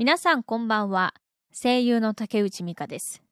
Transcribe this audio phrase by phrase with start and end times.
[0.00, 1.12] 皆さんこんばんは。
[1.52, 3.22] 声優の竹内美香です。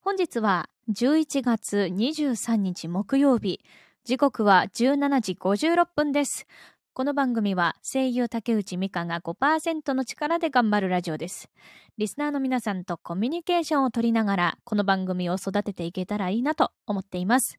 [0.00, 3.60] 本日は11月23日木曜日。
[4.02, 6.48] 時刻は17時56分です。
[6.92, 11.50] この番組は声優竹内美香が5%の力で頑張るラジオです。
[11.98, 17.58] リスナーの皆さんとコミュニケーションを取りながら、この番組を育てていけたらいいなと思っています。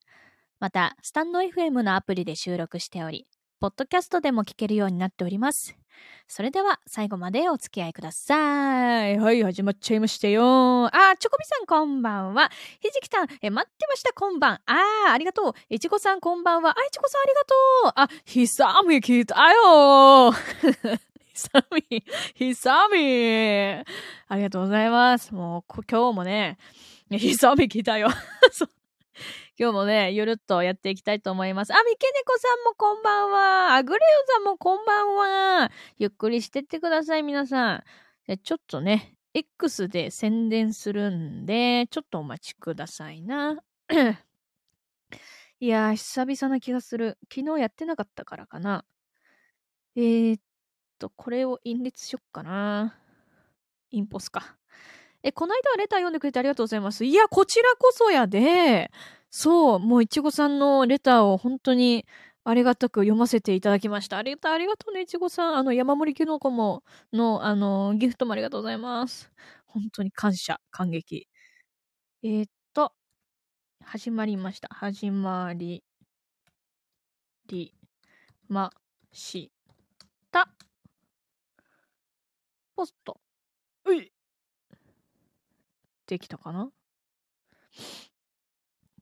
[0.59, 3.25] また、スタンド FM のアプリで収録しており、
[3.59, 5.75] ポッドキャストでも聞けるようになっております。
[6.29, 9.17] それでは最後までお付き合いください。
[9.17, 10.85] はい、始まっちゃいましたよ。
[10.85, 12.49] あ、チョコビさんこんばんは。
[12.79, 14.61] ひじきさん、え、待ってました、こんばん。
[14.65, 15.53] あー、ありがとう。
[15.69, 16.69] いちごさんこんばんは。
[16.69, 17.55] あ、いちごさんありがと
[17.89, 17.91] う。
[17.95, 20.31] あ、ひさみ聞いたよ。
[21.33, 22.03] ひさみ、
[22.35, 22.97] ひさみ。
[24.29, 25.33] ありがとうございます。
[25.33, 26.57] もう、今日もね、
[27.11, 28.07] ひさみ聞いたよ。
[29.61, 31.73] 今日もね、ゆるっとやっていきたいと思います。
[31.73, 33.75] あ、みけねこさんもこんばんは。
[33.75, 35.69] あぐれよさんもこんばんは。
[35.97, 37.83] ゆっくりしてってください、皆さ
[38.27, 38.37] ん。
[38.41, 43.57] ちょっとね、X で宣伝するんで、ちょっとお待ちくださいな。
[45.59, 47.17] いやー、久々な気がする。
[47.29, 48.85] 昨日やってなかったからかな。
[49.97, 50.41] えー、っ
[50.99, 52.97] と、これを印列しよっかな。
[53.89, 54.55] インポスか。
[55.21, 57.03] え、この間はレター読んでくれてありがとうございます。
[57.03, 58.89] いや、こちらこそやで。
[59.31, 62.05] そう、もういちごさんのレターを本当に
[62.43, 64.17] ありがたく読ませていただきました。
[64.17, 65.55] ありがとう、ありがとうね、いちごさん。
[65.57, 69.31] あの、山盛りきのこも、の、あの、ギフトもありがとうございます。
[69.67, 71.27] 本当に感謝、感激。
[72.23, 72.93] えー、っと、
[73.83, 74.69] 始まりました。
[74.73, 75.83] 始まり、
[77.47, 77.73] り、
[78.47, 78.71] ま、
[79.11, 79.51] し
[80.31, 80.49] た。
[82.75, 83.19] ポスト。
[83.85, 84.11] うい
[86.07, 86.71] できたかな？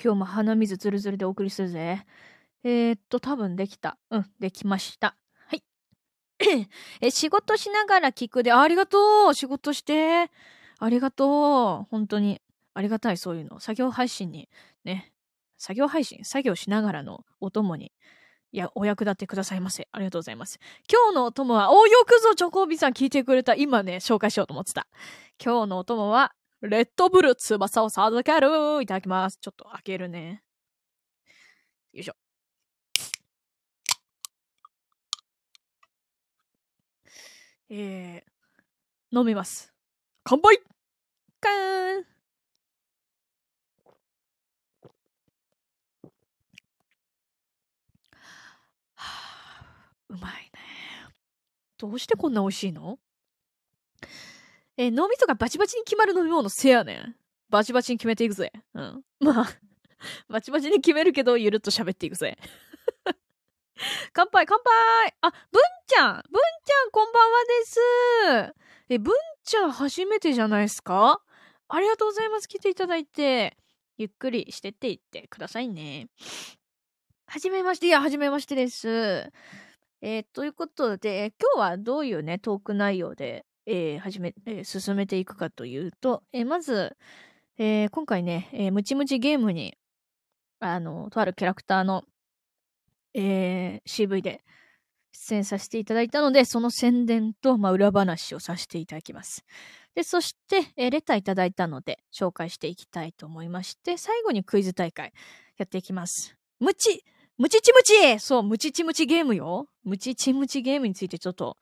[0.03, 2.06] 今日も鼻水ずるずるでお送りするぜ。
[2.64, 3.98] えー、っと、多分できた。
[4.09, 5.16] うん、できました。
[5.48, 5.64] はい。
[7.02, 10.31] え、仕事しながら聞くで、あありがとう仕事して
[10.80, 12.42] ありがとう本当に。
[12.73, 13.59] ありがたい、そういうの。
[13.59, 14.50] 作業配信に、
[14.84, 15.12] ね。
[15.58, 17.91] 作業配信作業しながらのお供に。
[18.52, 19.88] いや、お役立てくださいませ。
[19.91, 20.59] ありがとうございます。
[20.91, 23.56] 今日のお供は、およくぞチョコビさん聞いてくれた。
[23.56, 24.88] 今ね、紹介しようと思ってた。
[25.44, 29.38] 今日のお供は、レッドブル翼を授けるいただきます。
[29.40, 30.44] ちょっと開けるね。
[31.94, 32.13] よいしょ。
[37.69, 39.73] えー、飲みます。
[40.23, 40.57] 乾杯
[41.40, 42.06] カーン
[48.96, 50.50] はあ、うまいね。
[51.78, 53.00] どうしてこんな美味しいの？
[54.78, 57.16] えー脳みそがバチバチに決まる飲み物せやねん。
[57.50, 58.52] バチバチに決めていくぜ。
[58.74, 59.04] うん。
[59.20, 59.48] まあ、
[60.30, 62.38] バチバチに決めるけど、ゆるっと喋っていくぜ。
[64.14, 67.80] 乾杯乾杯あ、文ちゃん文ちゃんこんばんはです
[68.90, 71.22] え、文ちゃん初めてじゃないですか？
[71.70, 72.48] ありがとうございます。
[72.48, 73.58] 来ていただいて。
[73.98, 76.08] ゆっくりしてっていってくださいね。
[77.26, 77.88] はじめまして。
[77.88, 78.88] いや、はじめましてです。
[80.02, 86.95] えーということで、今日はどういうね、トーク内容でえー、始め、えー進めていくかというと、えーまず、
[87.57, 89.78] えー今回ね、えームチムチゲームに、
[90.59, 92.03] あの、とあるキャラクターの、
[93.13, 94.41] えー CV で
[95.11, 99.44] 出演させていただいたので、その宣伝と、まあ、裏話をさせていただきます。
[99.95, 105.11] で、そして、えーレターいただいたので、紹介していきたいと思いまして、最後にクイズ大会
[105.57, 106.38] やっていきます。
[106.59, 107.03] ムチ
[107.38, 109.68] ムチチムチそう、ムチチムチゲームよ。
[109.84, 111.58] ムチチムチゲームについてちょっと、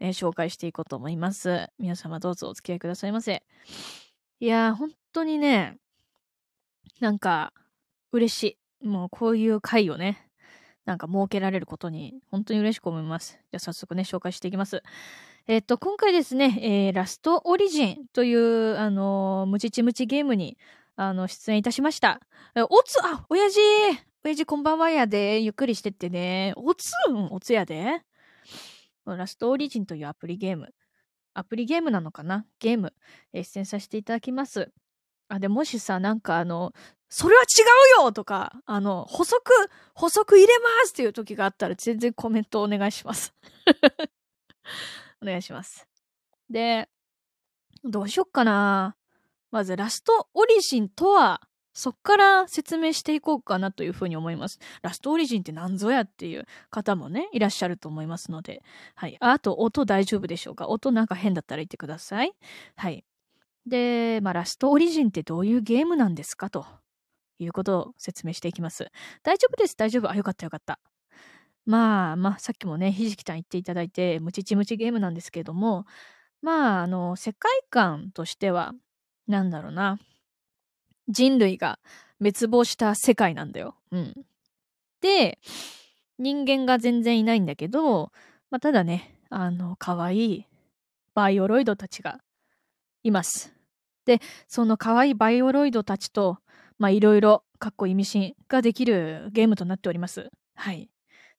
[0.00, 1.68] ね、紹介していこうと思います。
[1.78, 3.44] 皆様どうぞお付き合いくださいませ。
[4.40, 5.76] いやー、本当にね、
[6.98, 7.52] なんか、
[8.10, 8.88] 嬉しい。
[8.88, 10.28] もうこういう回をね、
[10.84, 13.38] なんか設けられることに、本当に嬉しく思います。
[13.52, 14.82] じゃあ早速ね、紹介していきます。
[15.46, 20.58] えっと、今回ですね、えーラストオリジンという、あのームチチムチゲームに、
[20.96, 22.20] あの、出演いたしました。
[22.68, 23.60] おつ、あ、親父
[24.22, 25.40] 親父こんばんはやで。
[25.40, 26.52] ゆっくりしてってね。
[26.56, 28.02] おつん、おつやで。
[29.06, 30.74] ラストオリジンというアプリゲーム。
[31.32, 32.92] アプリゲームなのかなゲーム、
[33.32, 34.70] えー出演させていただきます。
[35.28, 36.74] あ、で、もしさ、なんかあの、
[37.08, 37.46] それは違
[38.02, 39.40] うよとか、あの、補足、
[39.94, 43.34] 補足入れますっていう時があったら全然コメントお願いします。
[45.22, 45.88] お願いします。
[46.50, 46.90] で、
[47.84, 48.96] どうしよっかな。
[49.50, 51.40] まず、ラストオリジンとは、
[51.72, 54.58] そっから説明していこうかなというふうに思います。
[54.82, 58.62] ラストオリジンって何ぞやっていう方もね、いらっしゃると思いますので。
[58.94, 59.16] はい。
[59.20, 60.68] あと、音大丈夫でしょうか？
[60.68, 62.32] 音なんか変だったら言ってください。
[62.76, 63.04] はい。
[63.66, 66.66] で、まあ、ラストオリジンってどういうゲームなんですかと
[67.38, 68.90] いうことを説明していきます。
[69.22, 70.10] 大丈夫です、大丈夫。
[70.10, 70.80] あ、よかったよかった。
[71.66, 75.86] まあまあ、さっきもね、ひじきさん言っていただいて、ムチチムチゲームなんですけれども、
[76.42, 78.72] まあ、あの、世界観としては、
[79.28, 79.98] なんだろうな。
[81.10, 81.78] 人類が
[82.20, 83.74] 滅亡した世界なんだよ。
[83.90, 84.14] うん。
[85.00, 85.38] で、
[86.18, 88.12] 人間が全然いないんだけど、
[88.50, 90.46] まあ、ただね、あの、可愛い
[91.14, 92.20] バイオロイドたちが
[93.02, 93.54] います。
[94.04, 96.38] で、その可愛いバイオロイドたちと、
[96.78, 100.30] まあ、いろいろ、かっこ意味深ができるゲームとなっております。
[100.54, 100.88] はい。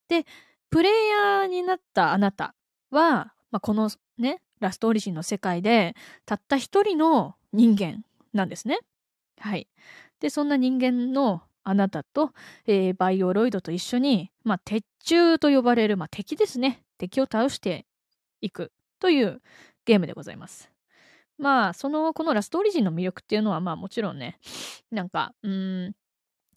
[0.07, 0.25] で、
[0.69, 2.53] プレイヤーになったあなた
[2.91, 5.95] は、まあ、このね、ラストオリジンの世界で、
[6.25, 8.03] たった一人の人間
[8.33, 8.79] なんですね。
[9.41, 9.67] はい。
[10.19, 12.31] で、そんな人間のあなたと、
[12.65, 16.83] えー、バイオロイドと一緒に、まあ、鉄柱と呼ばれる、まあ、敵ですね。
[16.97, 17.85] 敵を倒して
[18.41, 19.41] いくという
[19.85, 20.71] ゲームでございます。
[21.37, 24.39] まあ、その、このラストオリジンの魅力っていうのは、まあもちろんね、
[24.91, 25.95] なんか、うん、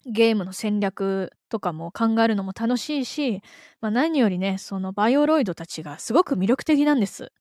[0.05, 3.41] ゲームの戦略とかも考えるのも楽しいし、
[3.81, 7.31] まあ何よりね、そのバイオロイドたちがすごく魅力的なんです。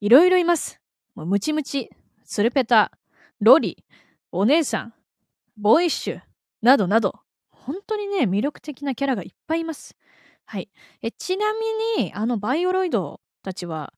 [0.00, 0.80] いろいろいます。
[1.14, 1.90] もうムチムチ、
[2.24, 2.90] ツルペタ、
[3.40, 3.84] ロリ、
[4.32, 4.94] お姉さん、
[5.56, 6.20] ボーイッシュ、
[6.62, 7.20] などなど、
[7.50, 9.96] 本当にね、魅力的なキャラがいっぱいいます。
[10.44, 10.68] はい。
[11.02, 11.52] えちな
[11.96, 13.92] みに、あのバイオロイドたちは、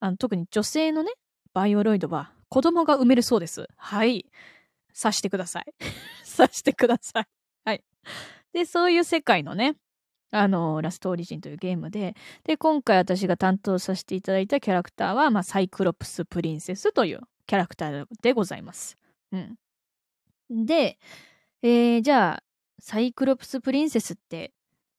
[0.00, 1.12] あの特に女性のね、
[1.52, 3.68] バイオロイドは子供が産めるそうです。
[3.76, 4.26] はい。
[5.00, 5.66] 刺してください。
[6.36, 7.24] 刺してください。
[7.64, 7.84] はい。
[8.52, 9.76] で、そういう世界のね、
[10.32, 18.99] あの、ラストオリジンというゲームで、で、今回私が担当させていただいたキャラクターは、まあ、サイクロプスプリンセスというキャラクターでございます。
[19.32, 20.66] うん。
[20.66, 20.98] で、
[21.62, 22.42] えー、じゃあ、
[22.80, 24.52] サイクロプスプリンセスって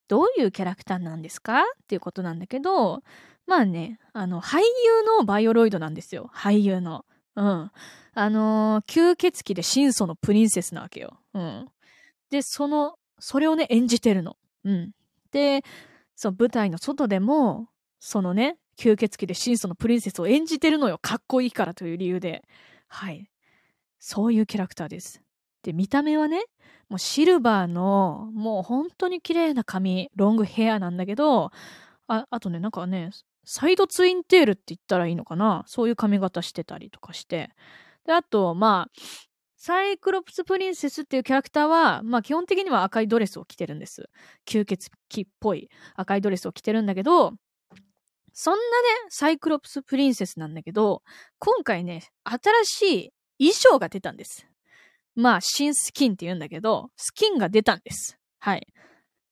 [0.07, 3.01] どういうキャラクターなんですかっていうことなんだけど、
[3.47, 4.63] まあね、あの、俳優
[5.19, 6.29] のバイオロイドなんですよ。
[6.33, 7.05] 俳優の。
[7.35, 7.71] うん。
[8.13, 11.19] あのー、吸血鬼で真相のプリンセスなわけよ。
[11.33, 11.67] うん。
[12.29, 14.35] で、その、それをね、演じてるの。
[14.65, 14.91] うん。
[15.31, 15.63] で、
[16.15, 17.69] そう、舞台の外でも、
[17.99, 20.97] そのね、吸血鬼で真相のプリンセスを演じてるのよ。
[20.97, 22.43] かっこいいからという理由で。
[22.89, 23.30] はい。
[24.03, 25.21] そういうキャラクターです。
[25.61, 26.43] で、見た目はね、
[26.89, 31.51] もうシルバーの、もう本当に綺麗な髪、ロングヘアなんだけど、
[32.07, 33.11] あ、あとね、なんかね、
[33.45, 35.63] サイドツインテールって言ったらいいのかな？
[35.67, 37.51] そういう髪型してたりとかして。
[38.05, 39.01] で、あと、まあ、
[39.55, 44.09] サイクロプスプリンセスっていうキャラクターは、まあ基本的には赤いドレスを着てるんです。
[44.47, 47.33] 吸血鬼っぽい赤いドレスを着てるんだけど、
[48.33, 48.65] そんなね、
[49.09, 51.03] サイクロプスプリンセスなんだけど、
[51.37, 54.45] 今回ね、新しい衣装が出たんです。
[55.15, 58.17] まあ、新スキンって言うんだけど、スキンが出たんです。
[58.39, 58.67] はい。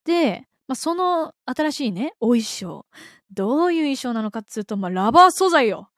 [0.03, 2.85] で、まあ、その新しいね、お衣装。
[3.31, 5.89] どういう衣装なのかっつうと、まあ、ラバー素材よ。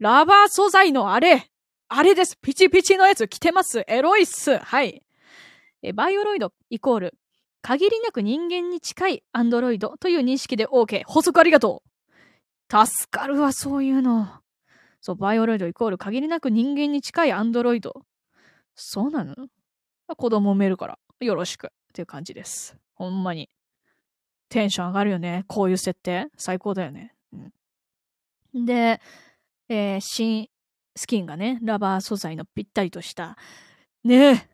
[0.00, 1.48] ラバー素材のあれ。
[1.88, 2.36] あれです。
[2.40, 3.84] ピチピチのやつ着てます。
[3.86, 4.58] エロいっす。
[4.58, 5.02] はい。
[5.82, 7.14] え、バイオロイドイコール、
[7.62, 11.04] 限りなく人間に近いアンドロイドという認識で OK。
[11.06, 11.82] 補足ありがと
[12.72, 12.86] う。
[12.86, 14.41] 助かるわ、そういうの。
[15.02, 18.06] そう、バイオロイドイコール限りなく人間に近いアンドロイド。
[18.74, 19.34] そうなの？
[20.16, 22.76] 子供産めるから、よろしくっていう感じです。
[22.94, 23.50] ほんまに。
[24.48, 25.44] テンション上がるよね。
[25.48, 26.28] こういう設定。
[26.38, 27.14] 最高だよね。
[28.54, 29.00] うん、で、
[29.68, 30.48] えー、新
[30.94, 33.36] スキンがね、ラバー素材のぴったりとした、
[34.04, 34.48] ねえ、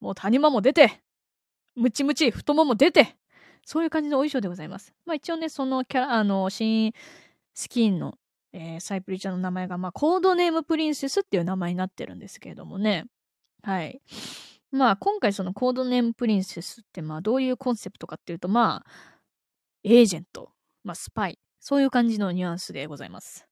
[0.00, 1.00] もう谷間も出て、
[1.74, 3.16] ムチムチ、太もも出て、
[3.64, 4.92] そういう感じのお衣装でございます。
[5.06, 6.92] まあ一応ね、そのキャラ、あの、新
[7.54, 8.18] スキンの、
[8.58, 13.04] えー、サイプリちゃんの名前が、まあコードネームプリンセスっていう名前になってるんですけれどもね。
[13.62, 14.00] はい。
[14.70, 18.90] まあ今回そのコードネームプリンセスってまあどういうコンセプトかっていうとまあ
[19.84, 20.52] エージェント、
[20.84, 23.46] まあスパイ、そういう感じのニュアンスでございます。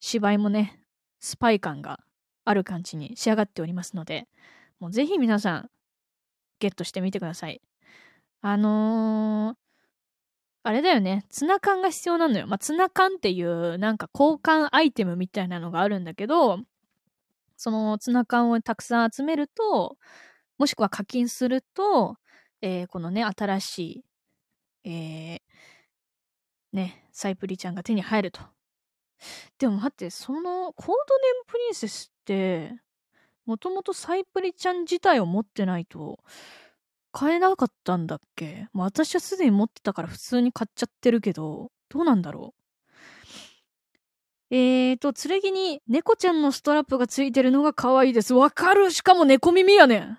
[0.00, 0.80] 芝居もね、
[1.20, 2.00] スパイ感が
[2.44, 4.26] ある感じに仕上がっておりますので、
[4.80, 5.70] もうぜひ皆さん
[6.58, 7.60] ゲットしてみてください。
[8.40, 9.67] あのー、
[10.68, 11.24] あれだよね。
[11.30, 12.46] ツナ缶が必要なのよ。
[12.46, 16.58] まあ、ツナ缶っていうなんか交換アイテムみたいなのがあるんだけど、
[17.56, 19.96] そのツナ缶をたくさん集めると、
[20.58, 22.16] もしくは課金すると、
[22.60, 24.04] えー、このね、新しい、
[24.90, 25.40] えー、
[26.74, 28.42] ね、サイプリちゃんが手に入ると。
[29.56, 32.74] でも待って、そのコードネームプリンセスって、
[33.46, 36.18] もともとサイプリちゃん自体を持ってないと
[37.18, 38.68] 買えなかったんだっけ？
[38.72, 42.54] もう私はすでに持ってたから普通に買っちゃってるけど、どうなんだろ
[44.50, 44.54] う？
[44.54, 48.34] えーと、剣に猫ちゃんのストラップがついてるのが可愛いです。
[48.34, 50.18] わかるしかも猫耳やねん。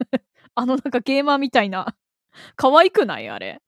[0.56, 1.94] あのなんかゲーマーみたいな。
[2.56, 3.28] 可愛くない？
[3.28, 3.60] あれ。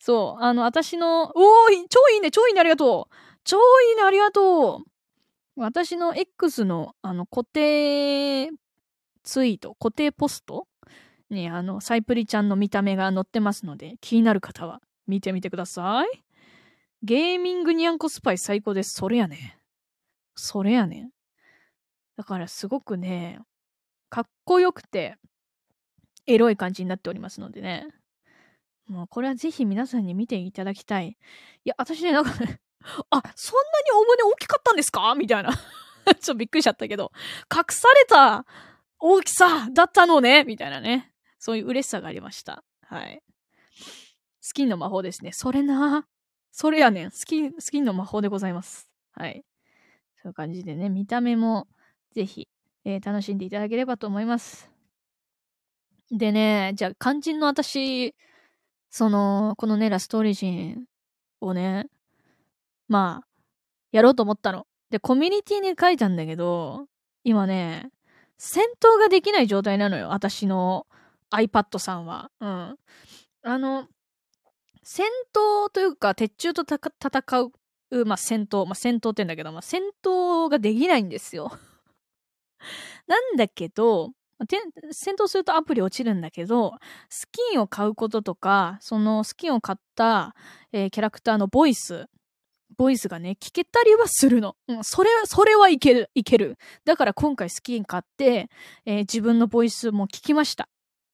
[0.00, 0.42] そう。
[0.42, 3.14] あの、私の、おーい超いいね超いいねありがとう
[3.44, 4.90] 超いいねありがとう
[5.54, 8.50] 私の X の、あの、固定
[9.22, 10.66] ツイート、固定ポスト
[11.30, 16.24] に、あの、サイプリちゃんの見た目が載ってますので、気になる方は見てみてください。
[17.02, 18.94] ゲーミングニャンコスパイ最高です。
[18.94, 19.58] それやね。
[20.34, 21.10] それやね。
[22.16, 23.40] だからすごくね、
[24.10, 25.16] かっこよくて、
[26.26, 27.88] エロい感じになっておりますのでね。
[28.86, 31.08] もうこれはぜひ皆さんに見ていただきたい。
[31.10, 31.16] い
[31.68, 32.60] や、私ね、なんかね、
[33.10, 35.14] あ、そんなにお胸大きかったんですか？
[35.14, 35.52] みたいな。
[35.54, 37.12] ちょっとびっくりしちゃったけど、
[37.54, 38.44] 隠された
[38.98, 40.44] 大きさだったのね？
[40.44, 41.09] みたいなね。
[41.40, 42.62] そういう嬉しさがありました。
[42.82, 43.22] はい。
[44.40, 45.32] スキンの魔法ですね。
[45.32, 46.06] それな。
[46.52, 47.10] それやねん。
[47.10, 48.88] スキン、スキンの魔法でございます。
[49.12, 49.42] はい。
[50.22, 51.66] そういう感じでね、見た目も
[52.14, 52.48] ぜひ、
[52.84, 54.70] えー、楽しんでいただければと思います。
[56.10, 58.14] でね、じゃあ肝心の私、
[58.90, 60.84] その、このね、ラストオリジン
[61.40, 61.86] をね、
[62.86, 63.26] まあ、
[63.92, 64.66] やろうと思ったの。
[64.90, 66.86] で、コミュニティに書いたんだけど、
[67.24, 67.90] 今ね、
[68.36, 70.08] 戦闘ができない状態なのよ。
[70.08, 70.86] 私の
[71.30, 72.30] iPad さんは。
[72.40, 72.78] うん。
[73.42, 73.88] あの、
[74.82, 77.50] 戦闘というか、鉄柱と戦
[77.90, 81.50] う、まあ、戦闘、まあ、戦闘って言うんだけど、まあ、戦闘ができないんですよ。
[83.06, 84.12] なんだけど、
[84.92, 86.78] 戦闘するとアプリ落ちるんだけど、
[87.10, 90.34] スキンを買うこととか、そのスキンを買った、
[90.72, 92.06] えー、キャラクターのボイス、
[92.76, 94.56] ボイスがね、聞けたりはするの。
[94.68, 96.56] うん、それは、それはいける、いける。
[96.84, 98.48] だから今回スキン買って、
[98.86, 100.68] えー、自分のボイスも聞きました。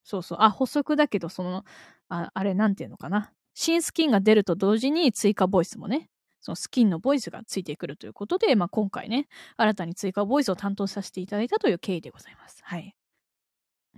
[0.06, 0.38] そうそう。
[0.40, 1.64] あ、補足だけど、その、
[2.08, 3.32] ああれなんていうのかな。
[3.54, 6.08] 新スキンが出ると同時に追加ボイスもね、
[6.40, 12.60] そのスキンのボイスがついてくるということで、まあ、今回ね、新たに追加ボイスを担当させていただいたという経緯でございます。
[12.62, 12.94] はい。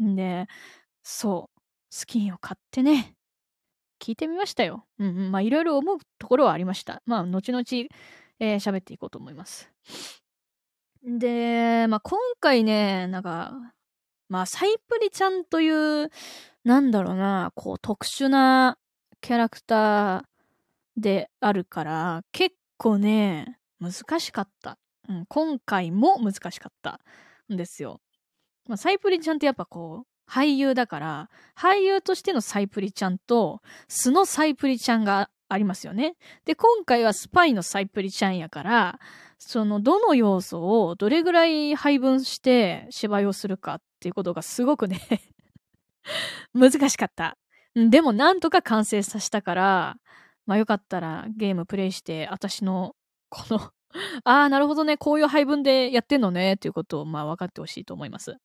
[0.02, 0.46] んで、
[1.02, 1.60] そう、
[1.90, 3.14] スキンを買ってね、
[4.00, 4.86] 聞いてみましたよ。
[4.98, 5.30] うんうん。
[5.30, 7.02] まあ、いろいろ思うところはありました。
[7.04, 7.62] まあ、後々、
[8.40, 9.70] えー、喋っていこうと思います。
[11.04, 13.74] で、まあ、今回ね、なんか、
[14.28, 15.68] まあ、サイプリちゃんとい
[16.04, 16.10] う、
[16.64, 18.78] なんだろうな、こう、特殊な
[19.20, 20.22] キャラクター
[20.96, 24.78] であるから、結構ね、難しかった。
[25.08, 27.00] うん、今回も難しかった
[27.50, 28.00] んですよ。
[28.66, 36.16] まあ、サイプリちゃんってやっぱこう、俳優だから、俳優としてのサイプリちゃんと、素のサイプリちゃんがありますよね。
[36.44, 39.00] で、今回はスパイのサイプリちゃんやから、
[39.38, 45.00] その、どの要素をどれぐらい配分して芝居をするかっていうことがすごくね
[46.54, 47.36] 難しかった。
[47.74, 49.96] でもなんとか完成させたから、
[50.46, 52.96] まあよかったらゲームプレイして、私の
[53.28, 53.72] この
[54.24, 58.36] ああ、なるほどね、こういう配分でやってんのね、っていうことをまあ分かってほしいと思います。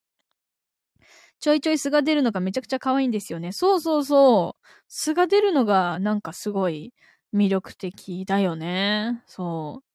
[1.39, 3.51] ちょいちょい素が出るのがめちゃくちゃ可愛いんですよね。
[3.51, 4.67] そうそうそう。
[4.87, 6.93] 素が出るのがなんかすごい
[7.33, 9.21] 魅力的だよね。
[9.25, 9.92] そう。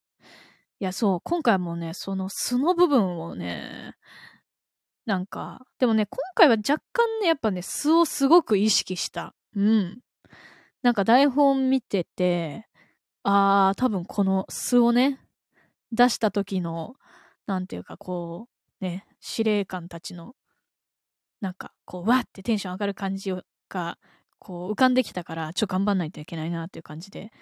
[0.81, 1.21] いや、そう。
[1.25, 3.95] 今回もね、その素の部分をね、
[5.07, 9.35] なんか、でもね、今回は若干ね、やっぱね、素をすごく意識した。
[9.57, 10.01] うん。
[10.83, 12.69] なんか台本見てて、
[13.25, 15.21] あー、多分この素をね、
[15.93, 16.95] 出した時の、
[17.47, 18.49] なんていうかこ
[18.81, 20.35] う、ね、司令官たちの、
[21.41, 23.33] なんか、こう、わってテンション上がる感じ
[23.69, 23.99] が、
[24.39, 27.33] こう、浮かんできたから、ちょ頑張んないといけないなっていう感じで、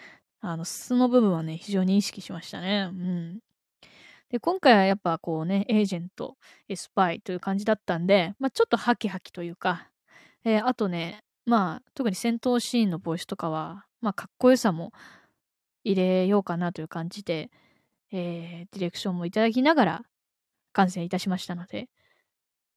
[0.40, 2.90] あの、素の部分はね、非常に意識しましたね。
[2.92, 3.40] うん。
[4.30, 6.36] で、今回はやっぱこうね、エージェント、
[6.74, 9.88] スパイという感じだったんで、まあちょっとハキハキというか、
[10.44, 14.92] えー、あとね、まあ特に戦闘シーンのボイスとかは、まあかっこよさも
[15.84, 17.50] 入れようかなという感じで、
[18.12, 20.02] えー、ディレクションもいただきながら
[20.72, 21.88] 完成いたしましたので、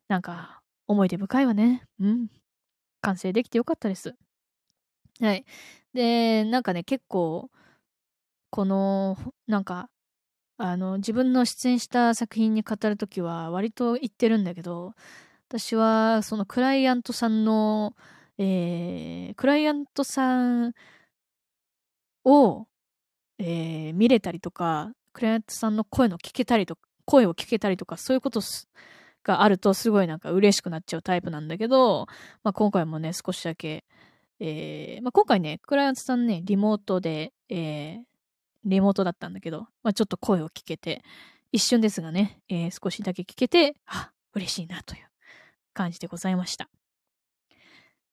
[0.07, 1.83] なんか思い出深いわね。
[1.99, 2.27] うん。
[3.01, 4.15] 完成できてよかったです。
[5.21, 5.45] はい。
[5.93, 7.49] で、なんかね、結構、
[8.49, 9.17] この、
[9.47, 9.89] なんか、
[10.57, 14.93] あの、自分の出演した作品に語るときは割と言ってるんだけど、
[15.49, 17.95] 私はそのクライアントさんの、
[18.37, 20.73] えー、クライアントさん
[22.25, 22.67] を、
[23.39, 28.41] えー、見れたりとか、クライアントさんの声の聞けたりとか、声を聞けたりとか、そういうこと
[29.23, 32.07] があるとすごいなんか嬉しくなっちゃうタイプなんだけど、
[32.43, 33.85] まあ、今回もね、少しだけ、
[34.39, 38.01] えー、まあ、今回ね、クライアントさんね、リモートで、えー、
[38.65, 41.03] リモートだったんだけど、まあ、ちょっと声を聞けて、
[41.51, 45.07] 一瞬ですがね、えー、少しだけ聞けて、あ、嬉しいなという
[45.73, 46.69] 感じでございました。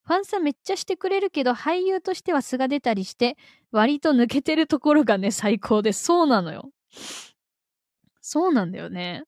[0.03, 3.37] ファンさんめっちゃしてくれるけど、俳優としては素が出たりして、
[3.71, 6.71] 割と抜けてるところがね、最高で、そうなのよ。
[8.21, 9.23] そうなんだよね。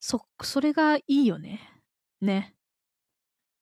[0.00, 1.60] そ、それがいいよね。
[2.20, 2.54] ね。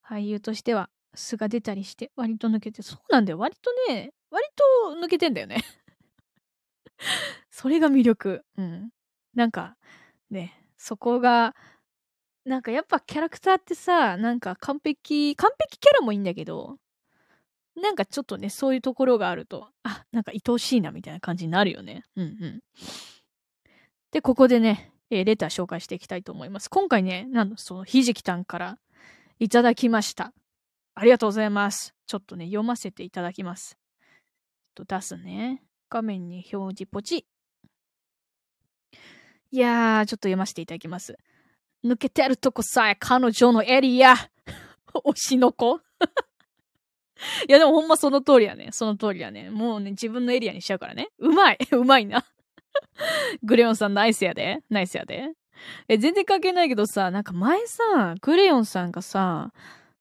[0.05, 3.39] 俳優としては素が出たりして、割と抜けて、そうなんだよ。
[3.39, 5.65] 割とね、割と抜けてんだよね。
[7.51, 8.45] それが魅力。
[8.57, 8.91] うん。
[9.35, 9.77] なんか、
[10.31, 11.55] ね、そこが、
[12.45, 16.79] なんかやっぱキャラクターってさ、なんか完璧、完璧キャラもいいんだけど、
[17.77, 22.05] なんかちょっとね、そういうところがあると、あ、なんか愛おしいなみたいな感じになるよね。
[22.17, 22.61] うんうん。
[24.11, 26.69] で、ここでね、えー、レター紹介していきたいと思います。
[26.71, 28.79] 今回ね、なんその、ひじきたんから
[29.39, 30.33] いただきました。
[31.01, 31.95] ありがとうございます。
[32.07, 33.79] ちょっとね、読ませていただきます。
[34.75, 35.63] と出すね。
[35.89, 37.25] 画面に表示ポチ。
[39.51, 41.17] いやー、ちょっと読ませていただきます。
[41.83, 44.15] 抜けてるとこさえ彼女のエリア。
[44.93, 45.79] 推しの子
[47.49, 48.69] いやでもほんまその通りやね。
[48.73, 49.49] その通りやね。
[49.49, 51.09] もうね、自分のエリアにしちゃうからね。
[51.17, 51.59] うまい。
[51.73, 52.27] うまいな。
[53.43, 54.59] グレヨンさんナイスやで。
[54.69, 55.33] ナイスやで。
[55.89, 59.55] え、全然関係ないけどさ、なんか前さ、グレヨンさんがさ、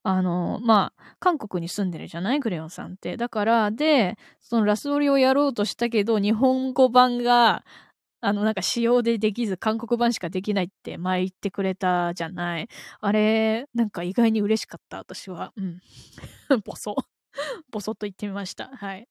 [0.03, 2.39] あの、まあ、韓国に住んでるじゃない？
[2.39, 3.17] グレヨンさんって。
[3.17, 7.65] だから、で、そのラスオリをやろうとしたけど、日本語版が、
[8.21, 12.67] あの、なんか仕様でできず、韓国版しかできないって前言ってくれたじゃない。
[12.99, 15.51] あれ、なんか意外に嬉しかった、私は。
[15.57, 15.79] うん。
[16.65, 16.95] ボソ。
[17.71, 18.69] ボソっと言ってみました。
[18.75, 19.07] はい。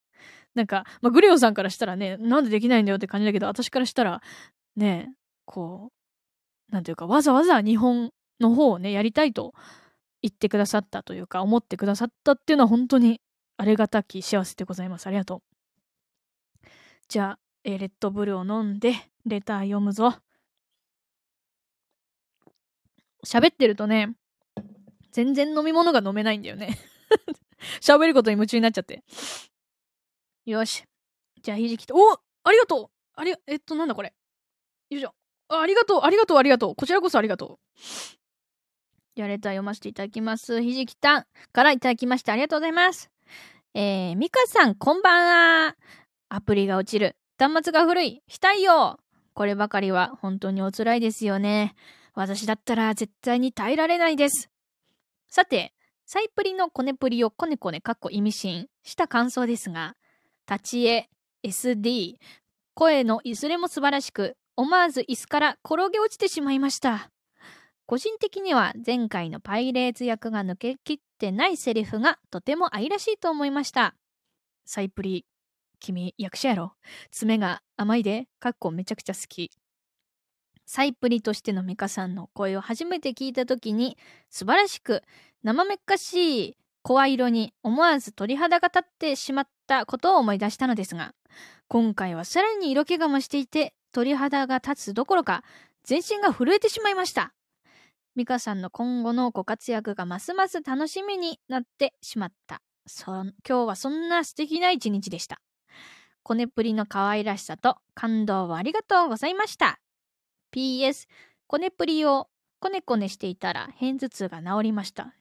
[0.55, 4.21] なんか、まあ、グレオさんからしたらね、なんでできないんだよって感じだけど、私からしたら、
[4.75, 5.13] ね、
[5.45, 5.91] こ
[6.69, 9.53] う、なんていうか、わざわざ日本の方をね、やりたいと
[10.21, 13.21] 言ってくださったというか、思ってくださったっていうのは本当に
[13.57, 15.07] ありがたき幸せでございます。
[15.07, 15.41] ありがと
[16.63, 16.67] う。
[17.07, 18.93] じゃあ、えー、レッドブルを飲んで、
[19.25, 20.15] レター読むぞ。
[23.25, 24.15] 喋ってるとね、
[25.11, 26.77] 全然飲み物が飲めないんだよね
[27.81, 29.03] 喋ることに夢中になっちゃって。
[30.45, 30.83] よし。
[31.41, 34.13] じゃあ、ひじきと、おありがとうあり、えっと、なんだこれ。
[34.89, 35.13] よいしょ。
[35.49, 37.79] あありがとうありがとうありがとうこちらこそありがとう。
[39.19, 40.61] じゃあ、レター読ませていただきます。
[40.61, 43.11] ひじきたんからいただきましてありがとうございます。
[43.73, 45.75] えー、みかさん、こんばんは。
[46.29, 47.17] アプリが落ちる。
[47.37, 48.23] 端末が古い。
[48.29, 48.97] したいよ。
[49.33, 51.75] こればかりは本当にお辛いですよね。
[52.13, 54.49] 私だったら絶対に耐えられないです。
[55.27, 55.73] さて、
[56.05, 59.97] サイプリのコネプリをコネコネかっこ意味深した感想ですが、
[60.49, 61.09] 立ち絵、
[61.43, 62.13] SD、
[62.73, 67.11] 声のいずれも素晴らしく、思わず椅子から転げ落ちてしまいました。
[67.89, 73.95] 個人的には前回のパイレーツ役が抜けきってないセリフがとても愛らしいと思いました。
[74.63, 75.25] サイプリ、
[75.79, 76.73] 君役者やろ
[77.09, 79.49] 爪が甘いで、かっこめちゃくちゃ好き。
[80.67, 83.97] サイプリとしてのミカさんの声を初めて聞いた時に
[84.29, 85.01] 素晴らしく
[85.41, 91.15] 生めっかしい声色に思わず鳥肌が立ってしまったことを思い出したのですが、
[91.67, 95.43] 今回はさらに色気が増していて、鳥肌が立つどころか、
[95.83, 97.33] 全身が震えてしまいました。
[98.19, 102.61] ミカさんの今後のご活躍がますます楽しみになってしまった。
[102.85, 105.39] そ今日はそんな素敵な一日でした。
[106.21, 109.79] コネプリの可愛らしさと感動をありがとうございました。
[110.53, 111.07] PS、
[111.47, 112.27] コネプリを
[112.59, 115.13] コネコネしていたら片頭痛が治りました。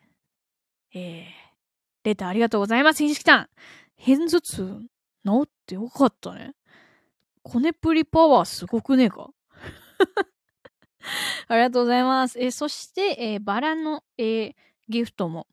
[0.93, 1.25] えー、
[2.03, 3.49] レターありがとうございます、ひじきさん。
[4.05, 4.81] 片頭痛？
[5.25, 6.55] 治ってよかったね。
[7.45, 9.31] コネプリパワーすごくねえか？
[11.49, 12.39] ありがとうございます。
[12.41, 14.55] えそして、えー、バラの、えー、
[14.89, 15.47] ギフトも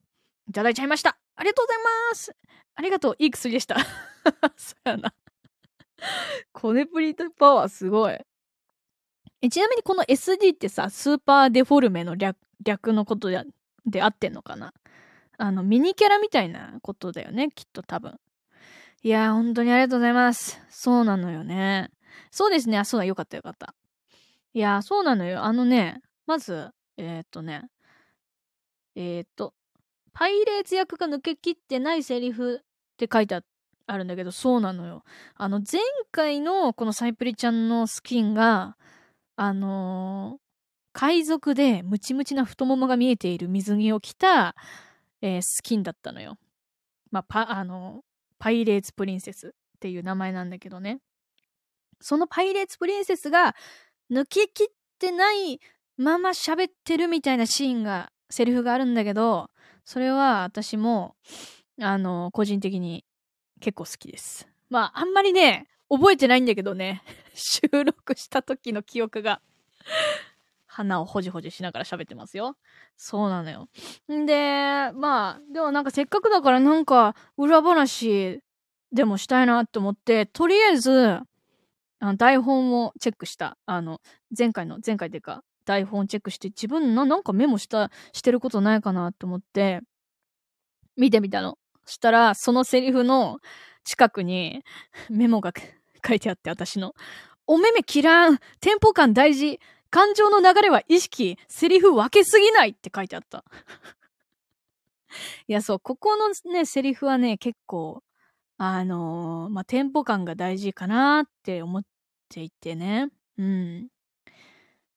[0.47, 1.17] いただいちゃいました。
[1.35, 2.35] ありがとうございます
[2.75, 3.15] ありがとう。
[3.19, 3.77] いい薬でした。
[4.57, 5.13] そうやな。
[6.51, 8.17] コネプリパワーすごい。
[9.41, 13.43] えちなみにこの SD ってさ、スーパーデフォルメの略略のことで
[13.85, 14.73] で合ってんのかな？
[15.37, 18.19] あの、ミニキャラみたいなことだよね、きっと多分。
[19.03, 20.61] いやー、本当にありがとうございます。
[20.69, 21.91] そうなのよね。
[22.31, 22.77] そうですね。
[22.77, 23.75] あ、そうだ、よかったよかった。
[24.55, 25.43] いや、そうなのよ。
[25.43, 27.63] あのね、まず、えー、っとね、
[28.95, 29.53] えー、っと、
[30.13, 33.39] パイレーツ役が抜けきってないセリフって書いて
[33.85, 35.03] あるんだけど、そうなのよ。
[35.35, 38.77] あの、前回のこのサイプリちゃんのスキンが、
[39.35, 40.39] あのー、
[40.93, 44.55] 海賊でムチムチな太ももが見えている水着を着た
[45.21, 46.37] えー、スキンだったのよ。
[47.09, 48.03] まあ、パ、あの、
[48.37, 50.99] パイレーツプリンセスっていう名前なんだけどね。
[51.99, 53.55] そのパイレーツプリンセスが
[54.11, 54.67] 抜けきっ
[54.99, 55.59] てない
[55.97, 59.49] まま喋ってるみたいなシーンが、セリフがあるんだけど、
[59.85, 61.15] それは私も、
[61.81, 63.05] あの、個人的に
[63.59, 64.47] 結構好きです。
[64.69, 69.41] まあ、あんまりね、覚えてないんだけどね、 収録した時の記憶が
[70.65, 72.57] 鼻をほじほじしながら喋ってますよ。
[72.97, 73.69] そうなのよ。
[74.11, 78.41] んで、まあ、でもなんかせっかくだからなんか裏話
[78.91, 81.19] でもしたいなって思って、とりあえず、
[81.99, 83.58] あの台本をチェックした。
[83.65, 84.01] あの、
[84.38, 89.81] 前回の、前回っていうか、台本チェックして、自分な、なんかメモした、してることないかなって思って、
[90.97, 91.58] 見てみたの。
[91.86, 93.39] したら、そのセリフの
[93.84, 94.63] 近くに
[95.10, 95.53] メモが
[96.05, 96.93] 書いてあって、私の。
[97.47, 99.60] お目目切らんテンポ感大事
[99.91, 103.45] 感情の流れは意識、セリフ分けすぎないって書いてあった。
[105.47, 108.03] いや、そう、ここのね、セリフはね、結構、
[108.57, 111.83] あのー、まあ、テンポ感が大事かなって思っ
[112.29, 113.09] ていてね。
[113.37, 113.87] うん。